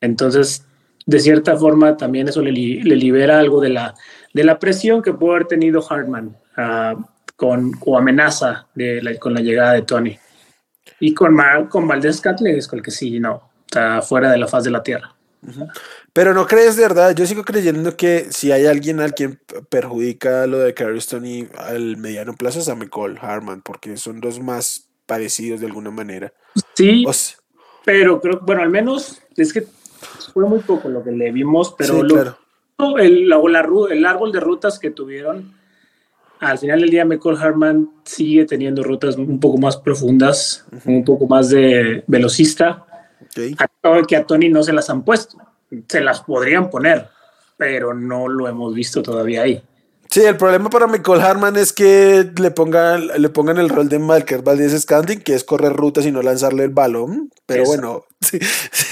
Entonces, 0.00 0.64
de 1.04 1.20
cierta 1.20 1.54
forma, 1.58 1.98
también 1.98 2.28
eso 2.28 2.40
le, 2.40 2.52
libera 2.52 3.38
algo 3.38 3.60
de 3.60 3.68
la, 3.68 3.94
de 4.32 4.42
la 4.42 4.58
presión 4.58 5.02
que 5.02 5.12
pudo 5.12 5.32
haber 5.32 5.48
tenido 5.48 5.84
Hartman 5.86 6.34
uh, 6.56 6.98
con, 7.36 7.72
o 7.84 7.98
amenaza 7.98 8.66
de 8.74 9.18
con 9.20 9.34
la 9.34 9.42
llegada 9.42 9.74
de 9.74 9.82
Tony. 9.82 10.18
Y 10.98 11.12
con, 11.12 11.36
con 11.68 11.86
Valdés 11.86 12.22
Catley 12.22 12.56
es 12.56 12.66
con 12.66 12.78
el 12.78 12.82
que 12.82 12.90
sí, 12.90 13.20
no, 13.20 13.50
está 13.66 14.00
fuera 14.00 14.30
de 14.30 14.38
la 14.38 14.48
faz 14.48 14.64
de 14.64 14.70
la 14.70 14.82
tierra. 14.82 15.14
Pero 16.12 16.34
no 16.34 16.46
crees 16.46 16.76
de 16.76 16.82
verdad, 16.82 17.14
yo 17.14 17.26
sigo 17.26 17.44
creyendo 17.44 17.96
que 17.96 18.26
si 18.30 18.52
hay 18.52 18.66
alguien 18.66 19.00
al 19.00 19.14
quien 19.14 19.40
perjudica 19.68 20.46
lo 20.46 20.58
de 20.58 20.74
Carriston 20.74 21.26
y 21.26 21.48
al 21.58 21.96
mediano 21.96 22.34
plazo 22.34 22.60
es 22.60 22.68
a 22.68 22.74
McCall 22.74 23.18
Harman, 23.20 23.62
porque 23.62 23.96
son 23.96 24.20
los 24.20 24.40
más 24.40 24.88
parecidos 25.06 25.60
de 25.60 25.66
alguna 25.66 25.90
manera. 25.90 26.32
Sí, 26.74 27.04
pero 27.84 28.20
creo, 28.20 28.40
bueno, 28.42 28.62
al 28.62 28.70
menos 28.70 29.22
es 29.36 29.52
que 29.52 29.66
fue 30.32 30.44
muy 30.46 30.60
poco 30.60 30.88
lo 30.88 31.02
que 31.02 31.12
le 31.12 31.30
vimos, 31.30 31.74
pero 31.76 32.00
el, 32.98 33.32
el 33.32 34.06
árbol 34.06 34.32
de 34.32 34.40
rutas 34.40 34.78
que 34.78 34.90
tuvieron, 34.90 35.54
al 36.40 36.58
final 36.58 36.80
del 36.80 36.90
día 36.90 37.04
McCall 37.04 37.38
Harman 37.38 37.88
sigue 38.04 38.44
teniendo 38.44 38.82
rutas 38.82 39.16
un 39.16 39.40
poco 39.40 39.58
más 39.58 39.76
profundas, 39.76 40.66
un 40.84 41.04
poco 41.04 41.26
más 41.26 41.48
de 41.48 42.04
velocista 42.06 42.86
que 44.06 44.16
a 44.16 44.24
Tony 44.24 44.48
no 44.48 44.62
se 44.62 44.72
las 44.72 44.90
han 44.90 45.02
puesto. 45.02 45.38
Se 45.88 46.00
las 46.00 46.20
podrían 46.20 46.70
poner, 46.70 47.08
pero 47.56 47.94
no 47.94 48.28
lo 48.28 48.48
hemos 48.48 48.74
visto 48.74 49.02
todavía 49.02 49.42
ahí. 49.42 49.62
Sí, 50.16 50.24
el 50.24 50.38
problema 50.38 50.70
para 50.70 50.86
Michael 50.86 51.20
Harman 51.20 51.56
es 51.56 51.74
que 51.74 52.32
le 52.40 52.50
pongan, 52.50 53.06
le 53.20 53.28
pongan 53.28 53.58
el 53.58 53.68
rol 53.68 53.90
de 53.90 53.98
Marker 53.98 54.40
Valdez 54.40 54.80
Scanding, 54.80 55.20
que 55.20 55.34
es 55.34 55.44
correr 55.44 55.74
rutas 55.74 56.06
y 56.06 56.10
no 56.10 56.22
lanzarle 56.22 56.64
el 56.64 56.70
balón. 56.70 57.30
Pero 57.44 57.64
bueno, 57.66 58.06
sí, 58.22 58.38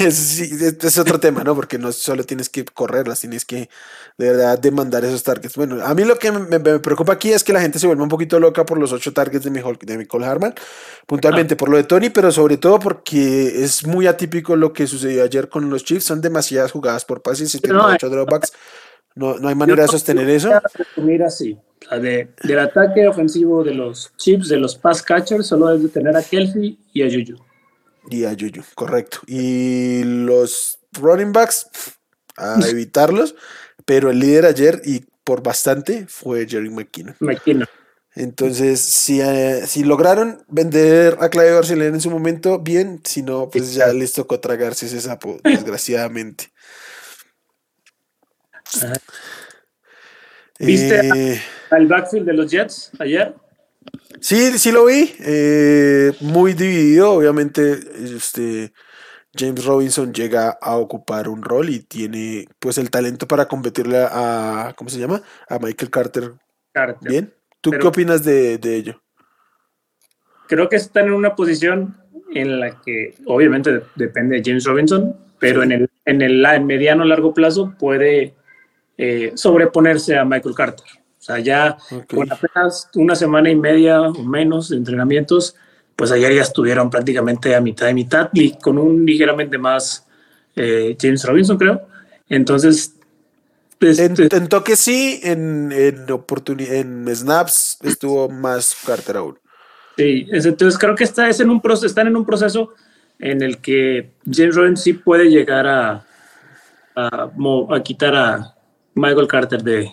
es, 0.00 0.98
otro 0.98 1.18
tema, 1.18 1.42
¿no? 1.42 1.54
Porque 1.54 1.78
no 1.78 1.92
solo 1.92 2.24
tienes 2.24 2.50
que 2.50 2.66
correrlas, 2.66 3.20
tienes 3.20 3.46
que 3.46 3.70
de 4.18 4.32
verdad 4.32 4.58
demandar 4.58 5.02
esos 5.02 5.22
targets. 5.22 5.56
Bueno, 5.56 5.82
a 5.82 5.94
mí 5.94 6.04
lo 6.04 6.18
que 6.18 6.30
me, 6.30 6.60
preocupa 6.60 7.14
aquí 7.14 7.32
es 7.32 7.42
que 7.42 7.54
la 7.54 7.62
gente 7.62 7.78
se 7.78 7.86
vuelva 7.86 8.02
un 8.02 8.10
poquito 8.10 8.38
loca 8.38 8.66
por 8.66 8.76
los 8.76 8.92
ocho 8.92 9.14
targets 9.14 9.44
de, 9.44 9.50
Michael, 9.50 9.78
de 9.80 10.26
Harman, 10.26 10.54
puntualmente 11.06 11.56
por 11.56 11.70
lo 11.70 11.78
de 11.78 11.84
Tony, 11.84 12.10
pero 12.10 12.30
sobre 12.32 12.58
todo 12.58 12.78
porque 12.78 13.64
es 13.64 13.86
muy 13.86 14.06
atípico 14.06 14.56
lo 14.56 14.74
que 14.74 14.86
sucedió 14.86 15.24
ayer 15.24 15.48
con 15.48 15.70
los 15.70 15.84
Chiefs. 15.84 16.04
Son 16.04 16.20
demasiadas 16.20 16.70
jugadas 16.70 17.06
por 17.06 17.22
pases 17.22 17.54
y 17.54 17.60
no, 17.66 17.96
dropbacks. 17.96 18.52
No, 18.52 18.58
no 18.58 18.93
hay 19.16 19.54
manera 19.54 19.82
de 19.82 19.88
sostener 19.88 20.28
eso. 20.28 20.50
Mira, 20.96 21.30
sí. 21.30 21.56
del 21.90 22.58
ataque 22.58 23.06
ofensivo 23.06 23.62
de 23.62 23.74
los 23.74 24.12
chips, 24.16 24.48
de 24.48 24.58
los 24.58 24.76
pass 24.76 25.02
catchers, 25.02 25.46
solo 25.46 25.68
debe 25.68 25.88
tener 25.88 26.16
a 26.16 26.22
Kelsey 26.22 26.78
y 26.92 27.02
a 27.02 27.06
Juju. 27.06 27.42
Y 28.10 28.24
a 28.24 28.30
Juju, 28.30 28.62
correcto. 28.74 29.18
Y 29.26 30.02
los 30.04 30.78
running 30.92 31.32
backs, 31.32 31.66
a 32.36 32.58
evitarlos. 32.68 33.34
pero 33.84 34.10
el 34.10 34.18
líder 34.18 34.46
ayer, 34.46 34.80
y 34.84 35.04
por 35.24 35.42
bastante, 35.42 36.06
fue 36.06 36.46
Jerry 36.48 36.70
McKinnon. 36.70 37.16
McKinnon. 37.20 37.68
Entonces, 38.16 38.80
si, 38.80 39.20
eh, 39.20 39.66
si 39.66 39.82
lograron 39.82 40.44
vender 40.48 41.16
a 41.20 41.28
Claudio 41.28 41.56
Barcelona 41.56 41.94
en 41.94 42.00
su 42.00 42.10
momento, 42.10 42.60
bien. 42.60 43.00
Si 43.04 43.22
no, 43.22 43.50
pues 43.50 43.74
ya 43.74 43.88
les 43.88 44.12
tocó 44.12 44.38
tragarse 44.38 44.86
ese 44.86 45.00
sapo, 45.00 45.38
desgraciadamente. 45.42 46.52
¿Viste 50.58 51.00
eh, 51.34 51.42
al 51.70 51.86
backfield 51.86 52.26
de 52.26 52.32
los 52.32 52.50
Jets 52.50 52.92
ayer? 52.98 53.34
Sí, 54.20 54.58
sí 54.58 54.72
lo 54.72 54.86
vi. 54.86 55.14
Eh, 55.20 56.12
muy 56.20 56.54
dividido. 56.54 57.12
Obviamente, 57.12 57.78
este 58.16 58.72
James 59.36 59.64
Robinson 59.64 60.12
llega 60.12 60.56
a 60.60 60.76
ocupar 60.76 61.28
un 61.28 61.42
rol 61.42 61.68
y 61.68 61.80
tiene 61.80 62.46
pues 62.58 62.78
el 62.78 62.90
talento 62.90 63.26
para 63.26 63.46
competirle 63.46 63.98
a, 63.98 64.72
¿cómo 64.76 64.90
se 64.90 65.00
llama? 65.00 65.22
A 65.48 65.58
Michael 65.58 65.90
Carter. 65.90 66.32
Bien. 67.00 67.32
¿Tú 67.60 67.70
qué 67.70 67.86
opinas 67.86 68.22
de, 68.24 68.58
ello? 68.62 69.00
creo 70.46 70.68
que 70.68 70.76
están 70.76 71.06
en 71.06 71.14
una 71.14 71.34
posición 71.34 71.96
en 72.34 72.60
la 72.60 72.82
que 72.82 73.14
obviamente 73.24 73.80
depende 73.94 74.36
de 74.36 74.42
James 74.44 74.64
Robinson, 74.64 75.16
pero 75.38 75.62
en 75.62 75.72
el, 75.72 75.90
en 76.04 76.20
el 76.20 76.44
mediano 76.64 77.04
largo 77.04 77.32
plazo 77.32 77.74
puede 77.78 78.34
eh, 78.96 79.32
sobreponerse 79.34 80.16
a 80.16 80.24
Michael 80.24 80.54
Carter. 80.54 80.86
O 81.18 81.22
sea, 81.24 81.38
ya 81.38 81.78
con 82.08 82.30
apenas 82.30 82.90
una 82.94 83.14
semana 83.14 83.50
y 83.50 83.56
media 83.56 84.02
o 84.02 84.22
menos 84.22 84.68
de 84.68 84.76
entrenamientos, 84.76 85.56
pues 85.96 86.12
ayer 86.12 86.34
ya 86.34 86.42
estuvieron 86.42 86.90
prácticamente 86.90 87.54
a 87.54 87.60
mitad 87.60 87.86
de 87.86 87.94
mitad 87.94 88.28
y 88.32 88.52
con 88.58 88.78
un 88.78 89.06
ligeramente 89.06 89.56
más 89.56 90.06
eh, 90.54 90.96
James 91.00 91.24
Robinson, 91.24 91.56
creo. 91.56 91.80
Entonces, 92.28 92.94
este 93.80 94.36
en, 94.36 94.48
toque 94.48 94.76
sí, 94.76 95.20
en, 95.22 95.72
en, 95.72 96.06
en 96.58 97.08
snaps 97.14 97.78
estuvo 97.82 98.28
más 98.28 98.76
Carter 98.86 99.16
aún. 99.16 99.38
Sí, 99.96 100.26
entonces 100.30 100.78
creo 100.78 100.94
que 100.94 101.04
está, 101.04 101.28
es 101.28 101.40
en 101.40 101.50
un 101.50 101.60
proceso, 101.60 101.86
están 101.86 102.06
en 102.08 102.16
un 102.16 102.24
proceso 102.24 102.74
en 103.18 103.42
el 103.42 103.58
que 103.58 104.10
James 104.30 104.56
Robinson 104.56 104.76
sí 104.76 104.92
puede 104.94 105.30
llegar 105.30 105.66
a, 105.66 106.04
a, 106.96 107.30
a 107.70 107.82
quitar 107.82 108.14
a 108.14 108.53
Michael 108.94 109.28
Carter 109.28 109.62
de, 109.62 109.92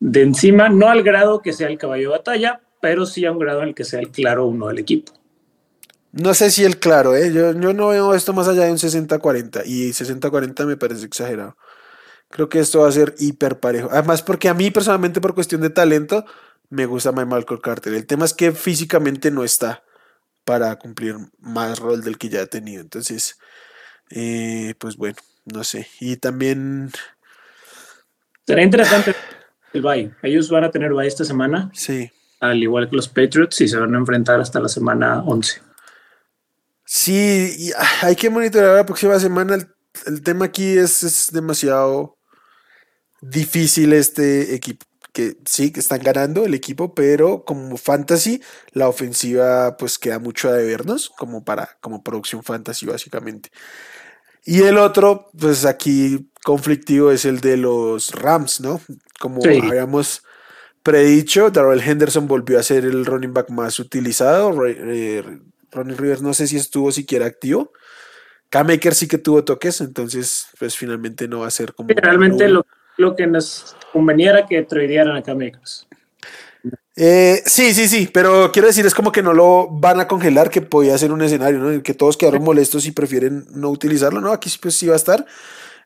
de 0.00 0.22
encima, 0.22 0.68
no 0.68 0.88
al 0.88 1.02
grado 1.02 1.40
que 1.40 1.52
sea 1.52 1.68
el 1.68 1.78
caballo 1.78 2.10
de 2.10 2.18
batalla, 2.18 2.60
pero 2.80 3.06
sí 3.06 3.24
a 3.24 3.32
un 3.32 3.38
grado 3.38 3.62
en 3.62 3.68
el 3.68 3.74
que 3.74 3.84
sea 3.84 4.00
el 4.00 4.10
claro 4.10 4.46
uno 4.46 4.68
del 4.68 4.78
equipo. 4.78 5.12
No 6.12 6.32
sé 6.32 6.50
si 6.50 6.64
el 6.64 6.78
claro, 6.78 7.16
¿eh? 7.16 7.32
yo, 7.32 7.52
yo 7.58 7.72
no 7.72 7.88
veo 7.88 8.14
esto 8.14 8.32
más 8.32 8.46
allá 8.46 8.64
de 8.64 8.70
un 8.70 8.78
60-40 8.78 9.62
y 9.66 9.90
60-40 9.90 10.64
me 10.66 10.76
parece 10.76 11.06
exagerado. 11.06 11.56
Creo 12.28 12.48
que 12.48 12.60
esto 12.60 12.80
va 12.80 12.88
a 12.88 12.92
ser 12.92 13.14
hiper 13.18 13.58
parejo. 13.58 13.88
Además, 13.90 14.22
porque 14.22 14.48
a 14.48 14.54
mí 14.54 14.70
personalmente, 14.70 15.20
por 15.20 15.34
cuestión 15.34 15.60
de 15.60 15.70
talento, 15.70 16.24
me 16.70 16.86
gusta 16.86 17.12
más 17.12 17.26
Michael 17.26 17.60
Carter. 17.60 17.94
El 17.94 18.06
tema 18.06 18.24
es 18.24 18.34
que 18.34 18.52
físicamente 18.52 19.30
no 19.30 19.44
está 19.44 19.84
para 20.44 20.76
cumplir 20.76 21.16
más 21.38 21.78
rol 21.78 22.02
del 22.02 22.18
que 22.18 22.28
ya 22.28 22.42
ha 22.42 22.46
tenido. 22.46 22.80
Entonces, 22.80 23.38
eh, 24.10 24.74
pues 24.78 24.96
bueno, 24.96 25.16
no 25.44 25.64
sé. 25.64 25.88
Y 26.00 26.16
también. 26.16 26.90
Será 28.46 28.62
interesante 28.62 29.14
el 29.72 29.82
bye. 29.82 30.14
Ellos 30.22 30.48
van 30.48 30.64
a 30.64 30.70
tener 30.70 30.92
bye 30.92 31.06
esta 31.06 31.24
semana. 31.24 31.70
Sí. 31.74 32.10
Al 32.40 32.62
igual 32.62 32.88
que 32.88 32.96
los 32.96 33.08
Patriots 33.08 33.60
y 33.60 33.68
se 33.68 33.76
van 33.76 33.94
a 33.94 33.98
enfrentar 33.98 34.40
hasta 34.40 34.60
la 34.60 34.68
semana 34.68 35.22
11. 35.22 35.60
Sí, 36.84 37.72
hay 38.02 38.14
que 38.14 38.30
monitorear 38.30 38.76
la 38.76 38.86
próxima 38.86 39.18
semana. 39.18 39.56
El, 40.06 40.22
tema 40.22 40.46
aquí 40.46 40.76
es, 40.76 41.02
es, 41.02 41.32
demasiado 41.32 42.18
difícil 43.20 43.92
este 43.92 44.54
equipo. 44.54 44.84
Que 45.12 45.36
sí, 45.46 45.72
que 45.72 45.78
están 45.78 46.02
ganando 46.02 46.44
el 46.44 46.54
equipo, 46.54 46.92
pero 46.92 47.44
como 47.44 47.76
fantasy, 47.76 48.42
la 48.72 48.88
ofensiva 48.88 49.76
pues 49.76 49.96
queda 49.96 50.18
mucho 50.18 50.48
a 50.48 50.54
debernos, 50.54 51.08
como 51.08 51.44
para, 51.44 51.78
como 51.80 52.02
producción 52.02 52.42
fantasy 52.42 52.86
básicamente. 52.86 53.50
Y 54.44 54.62
el 54.62 54.78
otro, 54.78 55.30
pues 55.38 55.64
aquí 55.64 56.30
conflictivo 56.44 57.10
es 57.10 57.24
el 57.24 57.40
de 57.40 57.56
los 57.56 58.12
Rams, 58.12 58.60
¿no? 58.60 58.80
Como 59.18 59.40
habíamos 59.44 60.22
predicho, 60.82 61.50
Darrell 61.50 61.80
Henderson 61.80 62.28
volvió 62.28 62.58
a 62.58 62.62
ser 62.62 62.84
el 62.84 63.06
running 63.06 63.32
back 63.32 63.48
más 63.50 63.78
utilizado. 63.80 64.54
Eh, 64.66 65.24
Ronnie 65.72 65.96
Rivers 65.96 66.22
no 66.22 66.34
sé 66.34 66.46
si 66.46 66.56
estuvo 66.56 66.92
siquiera 66.92 67.26
activo. 67.26 67.72
K-Maker 68.50 68.94
sí 68.94 69.08
que 69.08 69.18
tuvo 69.18 69.42
toques, 69.42 69.80
entonces 69.80 70.46
pues 70.58 70.76
finalmente 70.76 71.26
no 71.26 71.40
va 71.40 71.48
a 71.48 71.50
ser 71.50 71.74
como... 71.74 71.88
Realmente 71.88 72.48
lo, 72.48 72.64
lo, 72.98 73.16
que 73.16 73.26
nos 73.26 73.74
convenía 73.92 74.30
era 74.30 74.46
que 74.46 74.62
tradearan 74.62 75.16
a 75.16 75.22
K-Makers. 75.22 75.88
Eh, 76.96 77.42
sí, 77.44 77.74
sí, 77.74 77.88
sí, 77.88 78.08
pero 78.12 78.50
quiero 78.52 78.68
decir, 78.68 78.86
es 78.86 78.94
como 78.94 79.10
que 79.10 79.22
no 79.22 79.32
lo 79.32 79.68
van 79.68 79.98
a 79.98 80.06
congelar, 80.06 80.50
que 80.50 80.62
podía 80.62 80.96
ser 80.96 81.12
un 81.12 81.22
escenario, 81.22 81.58
¿no? 81.58 81.70
En 81.72 81.82
que 81.82 81.94
todos 81.94 82.16
quedaron 82.16 82.44
molestos 82.44 82.86
y 82.86 82.92
prefieren 82.92 83.46
no 83.50 83.70
utilizarlo, 83.70 84.20
¿no? 84.20 84.32
Aquí 84.32 84.50
pues 84.60 84.74
sí 84.74 84.86
va 84.86 84.94
a 84.94 84.96
estar. 84.96 85.26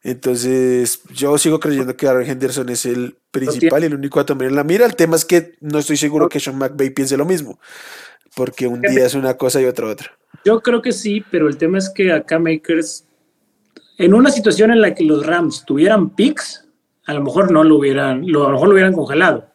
Entonces, 0.03 1.01
yo 1.13 1.39
sigo 1.39 1.59
creyendo 1.59 1.97
que 1.97 2.07
Aaron 2.07 2.25
Henderson 2.25 2.69
es 2.69 2.87
el 2.87 3.17
principal 3.31 3.83
y 3.83 3.87
el 3.87 3.95
único 3.95 4.21
a 4.21 4.27
tomar 4.27 4.47
en 4.47 4.55
la 4.55 4.65
mira. 4.65 4.87
El 4.87 4.95
tema 4.95 5.17
es 5.17 5.25
que 5.25 5.57
no 5.61 5.79
estoy 5.79 5.97
seguro 5.97 6.29
que 6.29 6.39
Sean 6.39 6.57
McVay 6.57 6.91
piense 6.91 7.17
lo 7.17 7.25
mismo 7.25 7.59
porque 8.39 8.69
un 8.69 8.81
día 8.81 9.05
es 9.05 9.15
una 9.15 9.37
cosa 9.37 9.61
y 9.61 9.65
otra 9.65 9.87
otra. 9.87 10.13
Yo 10.45 10.61
creo 10.61 10.81
que 10.81 10.93
sí, 10.93 11.25
pero 11.29 11.49
el 11.49 11.57
tema 11.57 11.79
es 11.79 11.91
que 11.91 12.13
acá 12.13 12.39
Makers, 12.39 13.05
en 13.99 14.15
una 14.15 14.31
situación 14.31 14.71
en 14.71 14.81
la 14.81 14.95
que 14.95 15.05
los 15.05 15.27
Rams 15.27 15.65
tuvieran 15.67 16.11
picks, 16.11 16.65
a 17.07 17.15
lo 17.15 17.23
mejor 17.25 17.51
no 17.51 17.65
lo 17.65 17.77
hubieran, 17.77 18.31
lo, 18.31 18.45
a 18.45 18.49
lo 18.49 18.53
mejor 18.53 18.69
lo 18.69 18.75
hubieran 18.75 18.93
congelado. 18.93 19.51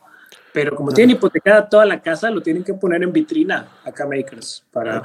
Pero 0.54 0.76
como 0.76 0.92
tienen 0.92 1.16
hipotecada 1.16 1.68
toda 1.68 1.86
la 1.86 2.02
casa, 2.02 2.30
lo 2.30 2.42
tienen 2.42 2.64
que 2.64 2.74
poner 2.74 3.02
en 3.02 3.12
vitrina 3.12 3.68
acá 3.84 4.06
Makers. 4.06 4.64
Para, 4.72 5.02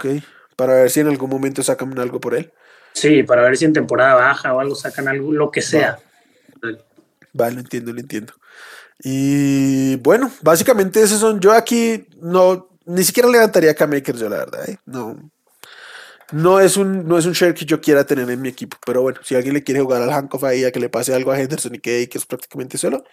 para 0.57 0.75
ver 0.75 0.91
si 0.91 1.01
en 1.01 1.09
algún 1.09 1.31
momento 1.31 1.63
sacan 1.63 1.99
algo 1.99 2.21
por 2.21 2.35
él. 2.35 2.53
Sí, 2.93 3.23
para 3.23 3.43
ver 3.43 3.57
si 3.57 3.65
en 3.65 3.73
temporada 3.73 4.15
baja 4.15 4.55
o 4.55 4.61
algo 4.61 4.75
sacan 4.75 5.09
algo, 5.09 5.33
lo 5.33 5.51
que 5.51 5.63
sea. 5.63 5.99
Vale, 7.33 7.55
lo 7.55 7.61
entiendo, 7.61 7.93
lo 7.93 8.01
entiendo. 8.01 8.35
Y 9.03 9.97
bueno, 9.97 10.31
básicamente 10.43 11.01
esos 11.01 11.21
son. 11.21 11.41
Yo 11.41 11.53
aquí 11.53 12.07
no, 12.21 12.69
ni 12.85 13.05
siquiera 13.05 13.29
levantaría 13.29 13.71
a 13.71 13.75
K-Makers 13.75 14.19
yo, 14.19 14.29
la 14.29 14.39
verdad. 14.39 14.69
¿eh? 14.69 14.79
No, 14.85 15.31
no 16.33 16.59
es, 16.61 16.77
un, 16.77 17.07
no 17.07 17.17
es 17.17 17.27
un 17.27 17.33
share 17.33 17.55
que 17.55 17.65
yo 17.65 17.81
quiera 17.81 18.05
tener 18.05 18.29
en 18.29 18.43
mi 18.43 18.49
equipo. 18.49 18.77
Pero 18.85 19.03
bueno, 19.03 19.21
si 19.23 19.37
alguien 19.37 19.55
le 19.55 19.63
quiere 19.63 19.81
jugar 19.81 20.03
al 20.03 20.11
Hankoff 20.11 20.43
ahí 20.45 20.65
a 20.65 20.73
que 20.73 20.81
le 20.81 20.89
pase 20.89 21.15
algo 21.15 21.31
a 21.31 21.41
Henderson 21.41 21.75
y 21.77 21.79
que, 21.79 22.09
que 22.09 22.19
es 22.19 22.27
prácticamente 22.27 22.77
solo, 22.77 23.05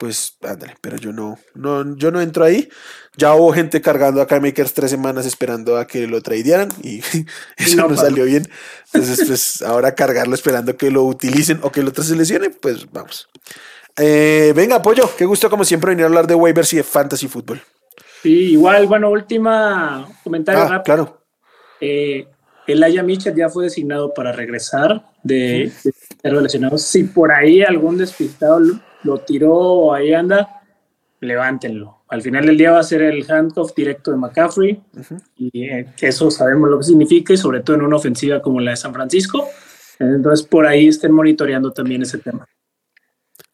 pues 0.00 0.38
ándale. 0.40 0.76
Pero 0.80 0.96
yo 0.96 1.12
no, 1.12 1.38
no, 1.54 1.94
yo 1.94 2.10
no 2.10 2.22
entro 2.22 2.42
ahí. 2.42 2.70
Ya 3.18 3.34
hubo 3.34 3.52
gente 3.52 3.82
cargando 3.82 4.22
a 4.22 4.26
K-Makers 4.26 4.72
tres 4.72 4.90
semanas 4.90 5.26
esperando 5.26 5.76
a 5.76 5.86
que 5.86 6.06
lo 6.06 6.22
tradearan 6.22 6.70
y 6.82 7.00
eso 7.58 7.86
no, 7.86 7.94
salió 7.94 8.24
bien. 8.24 8.48
Entonces, 8.94 9.26
pues 9.26 9.60
ahora 9.60 9.94
cargarlo 9.94 10.34
esperando 10.34 10.74
que 10.78 10.90
lo 10.90 11.04
utilicen 11.04 11.60
o 11.62 11.70
que 11.70 11.80
el 11.80 11.88
otro 11.88 12.02
se 12.02 12.16
lesione, 12.16 12.48
pues 12.48 12.90
vamos. 12.90 13.28
Eh, 13.98 14.54
venga, 14.56 14.76
apoyo. 14.76 15.10
Qué 15.18 15.26
gusto, 15.26 15.50
como 15.50 15.64
siempre, 15.64 15.90
venir 15.90 16.04
a 16.04 16.08
hablar 16.08 16.26
de 16.26 16.34
waivers 16.34 16.72
y 16.72 16.78
de 16.78 16.82
fantasy 16.82 17.28
fútbol. 17.28 17.60
Sí, 18.22 18.52
igual, 18.52 18.86
bueno, 18.86 19.10
última 19.10 20.08
comentario 20.24 20.62
ah, 20.62 20.82
Claro. 20.82 21.22
Eh, 21.78 22.26
el 22.66 22.82
Aya 22.82 23.02
Mitchell 23.02 23.36
ya 23.36 23.50
fue 23.50 23.64
designado 23.64 24.14
para 24.14 24.32
regresar 24.32 25.04
de, 25.22 25.70
relacionados. 26.22 26.84
Si 26.84 27.04
por 27.04 27.32
ahí 27.32 27.60
algún 27.60 27.98
despistado 27.98 28.60
lo, 29.04 29.18
tiró 29.18 29.54
o 29.54 29.94
ahí 29.94 30.12
anda, 30.12 30.62
levántenlo. 31.20 32.02
Al 32.08 32.22
final 32.22 32.46
del 32.46 32.56
día 32.56 32.72
va 32.72 32.80
a 32.80 32.84
ser 32.84 33.02
el 33.02 33.30
handoff 33.30 33.74
directo 33.74 34.10
de 34.10 34.16
McCaffrey 34.16 34.82
y 35.36 35.64
eh, 35.64 35.86
eso 36.00 36.30
sabemos 36.30 36.68
lo 36.68 36.78
que 36.78 36.84
significa 36.84 37.32
y 37.32 37.36
sobre 37.36 37.60
todo 37.60 37.76
en 37.76 37.82
una 37.82 37.96
ofensiva 37.96 38.42
como 38.42 38.60
la 38.60 38.72
de 38.72 38.76
San 38.76 38.92
Francisco. 38.92 39.48
Entonces 39.98 40.46
por 40.46 40.66
ahí 40.66 40.88
estén 40.88 41.12
monitoreando 41.12 41.70
también 41.72 42.02
ese 42.02 42.18
tema. 42.18 42.46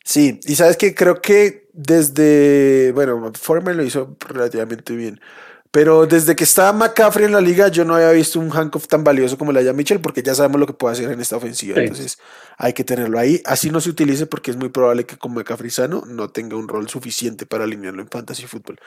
Sí, 0.05 0.39
y 0.47 0.55
sabes 0.55 0.77
que 0.77 0.95
creo 0.95 1.21
que 1.21 1.69
desde, 1.73 2.93
bueno, 2.93 3.33
Foreman 3.35 3.77
lo 3.77 3.83
hizo 3.83 4.17
relativamente 4.21 4.95
bien, 4.95 5.21
pero 5.71 6.07
desde 6.07 6.35
que 6.37 6.45
estaba 6.45 6.73
McCaffrey 6.73 7.27
en 7.27 7.33
la 7.33 7.41
liga 7.41 7.69
yo 7.69 7.85
no 7.85 7.95
había 7.95 8.11
visto 8.13 8.41
un 8.41 8.51
handcuff 8.51 8.87
tan 8.87 9.05
valioso 9.05 9.37
como 9.39 9.53
la 9.53 9.63
ya 9.63 9.73
Mitchell 9.73 10.01
porque 10.01 10.23
ya 10.23 10.35
sabemos 10.35 10.61
lo 10.61 10.67
que 10.67 10.73
puede 10.73 10.95
hacer 10.95 11.11
en 11.11 11.21
esta 11.21 11.37
ofensiva, 11.37 11.79
entonces 11.81 12.19
hay 12.57 12.73
que 12.73 12.85
tenerlo 12.85 13.19
ahí, 13.19 13.43
así 13.45 13.71
no 13.71 13.81
se 13.81 13.91
utilice 13.91 14.27
porque 14.27 14.51
es 14.51 14.57
muy 14.57 14.69
probable 14.69 15.05
que 15.05 15.17
con 15.17 15.35
McCaffrey 15.35 15.71
sano 15.71 16.05
no 16.07 16.31
tenga 16.31 16.57
un 16.57 16.69
rol 16.69 16.89
suficiente 16.89 17.47
para 17.47 17.65
alinearlo 17.65 18.03
en 18.03 18.09
fantasy 18.09 18.47
fútbol. 18.47 18.79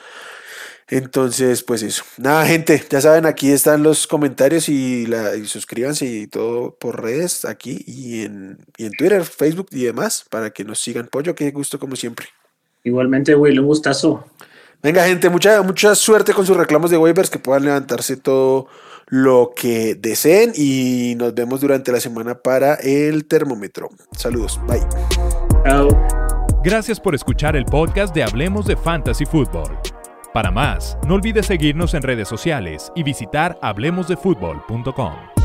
Entonces, 0.90 1.62
pues 1.62 1.84
eso. 1.84 2.02
Nada, 2.18 2.44
gente, 2.44 2.82
ya 2.90 3.00
saben, 3.00 3.24
aquí 3.24 3.52
están 3.52 3.84
los 3.84 4.08
comentarios 4.08 4.68
y, 4.68 5.06
la, 5.06 5.36
y 5.36 5.46
suscríbanse 5.46 6.04
y 6.04 6.26
todo 6.26 6.74
por 6.74 7.00
redes 7.00 7.44
aquí 7.44 7.84
y 7.86 8.24
en, 8.24 8.58
y 8.76 8.86
en 8.86 8.92
Twitter, 8.92 9.24
Facebook 9.24 9.68
y 9.70 9.84
demás 9.84 10.24
para 10.28 10.50
que 10.50 10.64
nos 10.64 10.80
sigan. 10.80 11.06
Pollo, 11.06 11.36
qué 11.36 11.52
gusto 11.52 11.78
como 11.78 11.94
siempre. 11.94 12.26
Igualmente, 12.82 13.36
Will, 13.36 13.60
un 13.60 13.66
gustazo. 13.66 14.26
Venga, 14.82 15.04
gente, 15.04 15.28
mucha, 15.28 15.62
mucha 15.62 15.94
suerte 15.94 16.32
con 16.32 16.46
sus 16.46 16.56
reclamos 16.56 16.90
de 16.90 16.96
waivers, 16.96 17.30
que 17.30 17.38
puedan 17.38 17.64
levantarse 17.64 18.16
todo 18.16 18.66
lo 19.06 19.52
que 19.54 19.96
deseen 19.96 20.52
y 20.54 21.14
nos 21.16 21.34
vemos 21.34 21.60
durante 21.60 21.92
la 21.92 22.00
semana 22.00 22.36
para 22.36 22.74
el 22.76 23.26
termómetro. 23.26 23.90
Saludos, 24.16 24.60
bye. 24.66 24.86
Chao. 25.64 25.88
Gracias 26.62 27.00
por 27.00 27.14
escuchar 27.14 27.56
el 27.56 27.64
podcast 27.64 28.14
de 28.14 28.22
Hablemos 28.22 28.66
de 28.66 28.76
Fantasy 28.76 29.26
Football. 29.26 29.78
Para 30.32 30.50
más, 30.50 30.96
no 31.06 31.14
olvides 31.14 31.46
seguirnos 31.46 31.94
en 31.94 32.02
redes 32.02 32.28
sociales 32.28 32.92
y 32.94 33.02
visitar 33.02 33.58
hablemosdefutbol.com. 33.62 35.39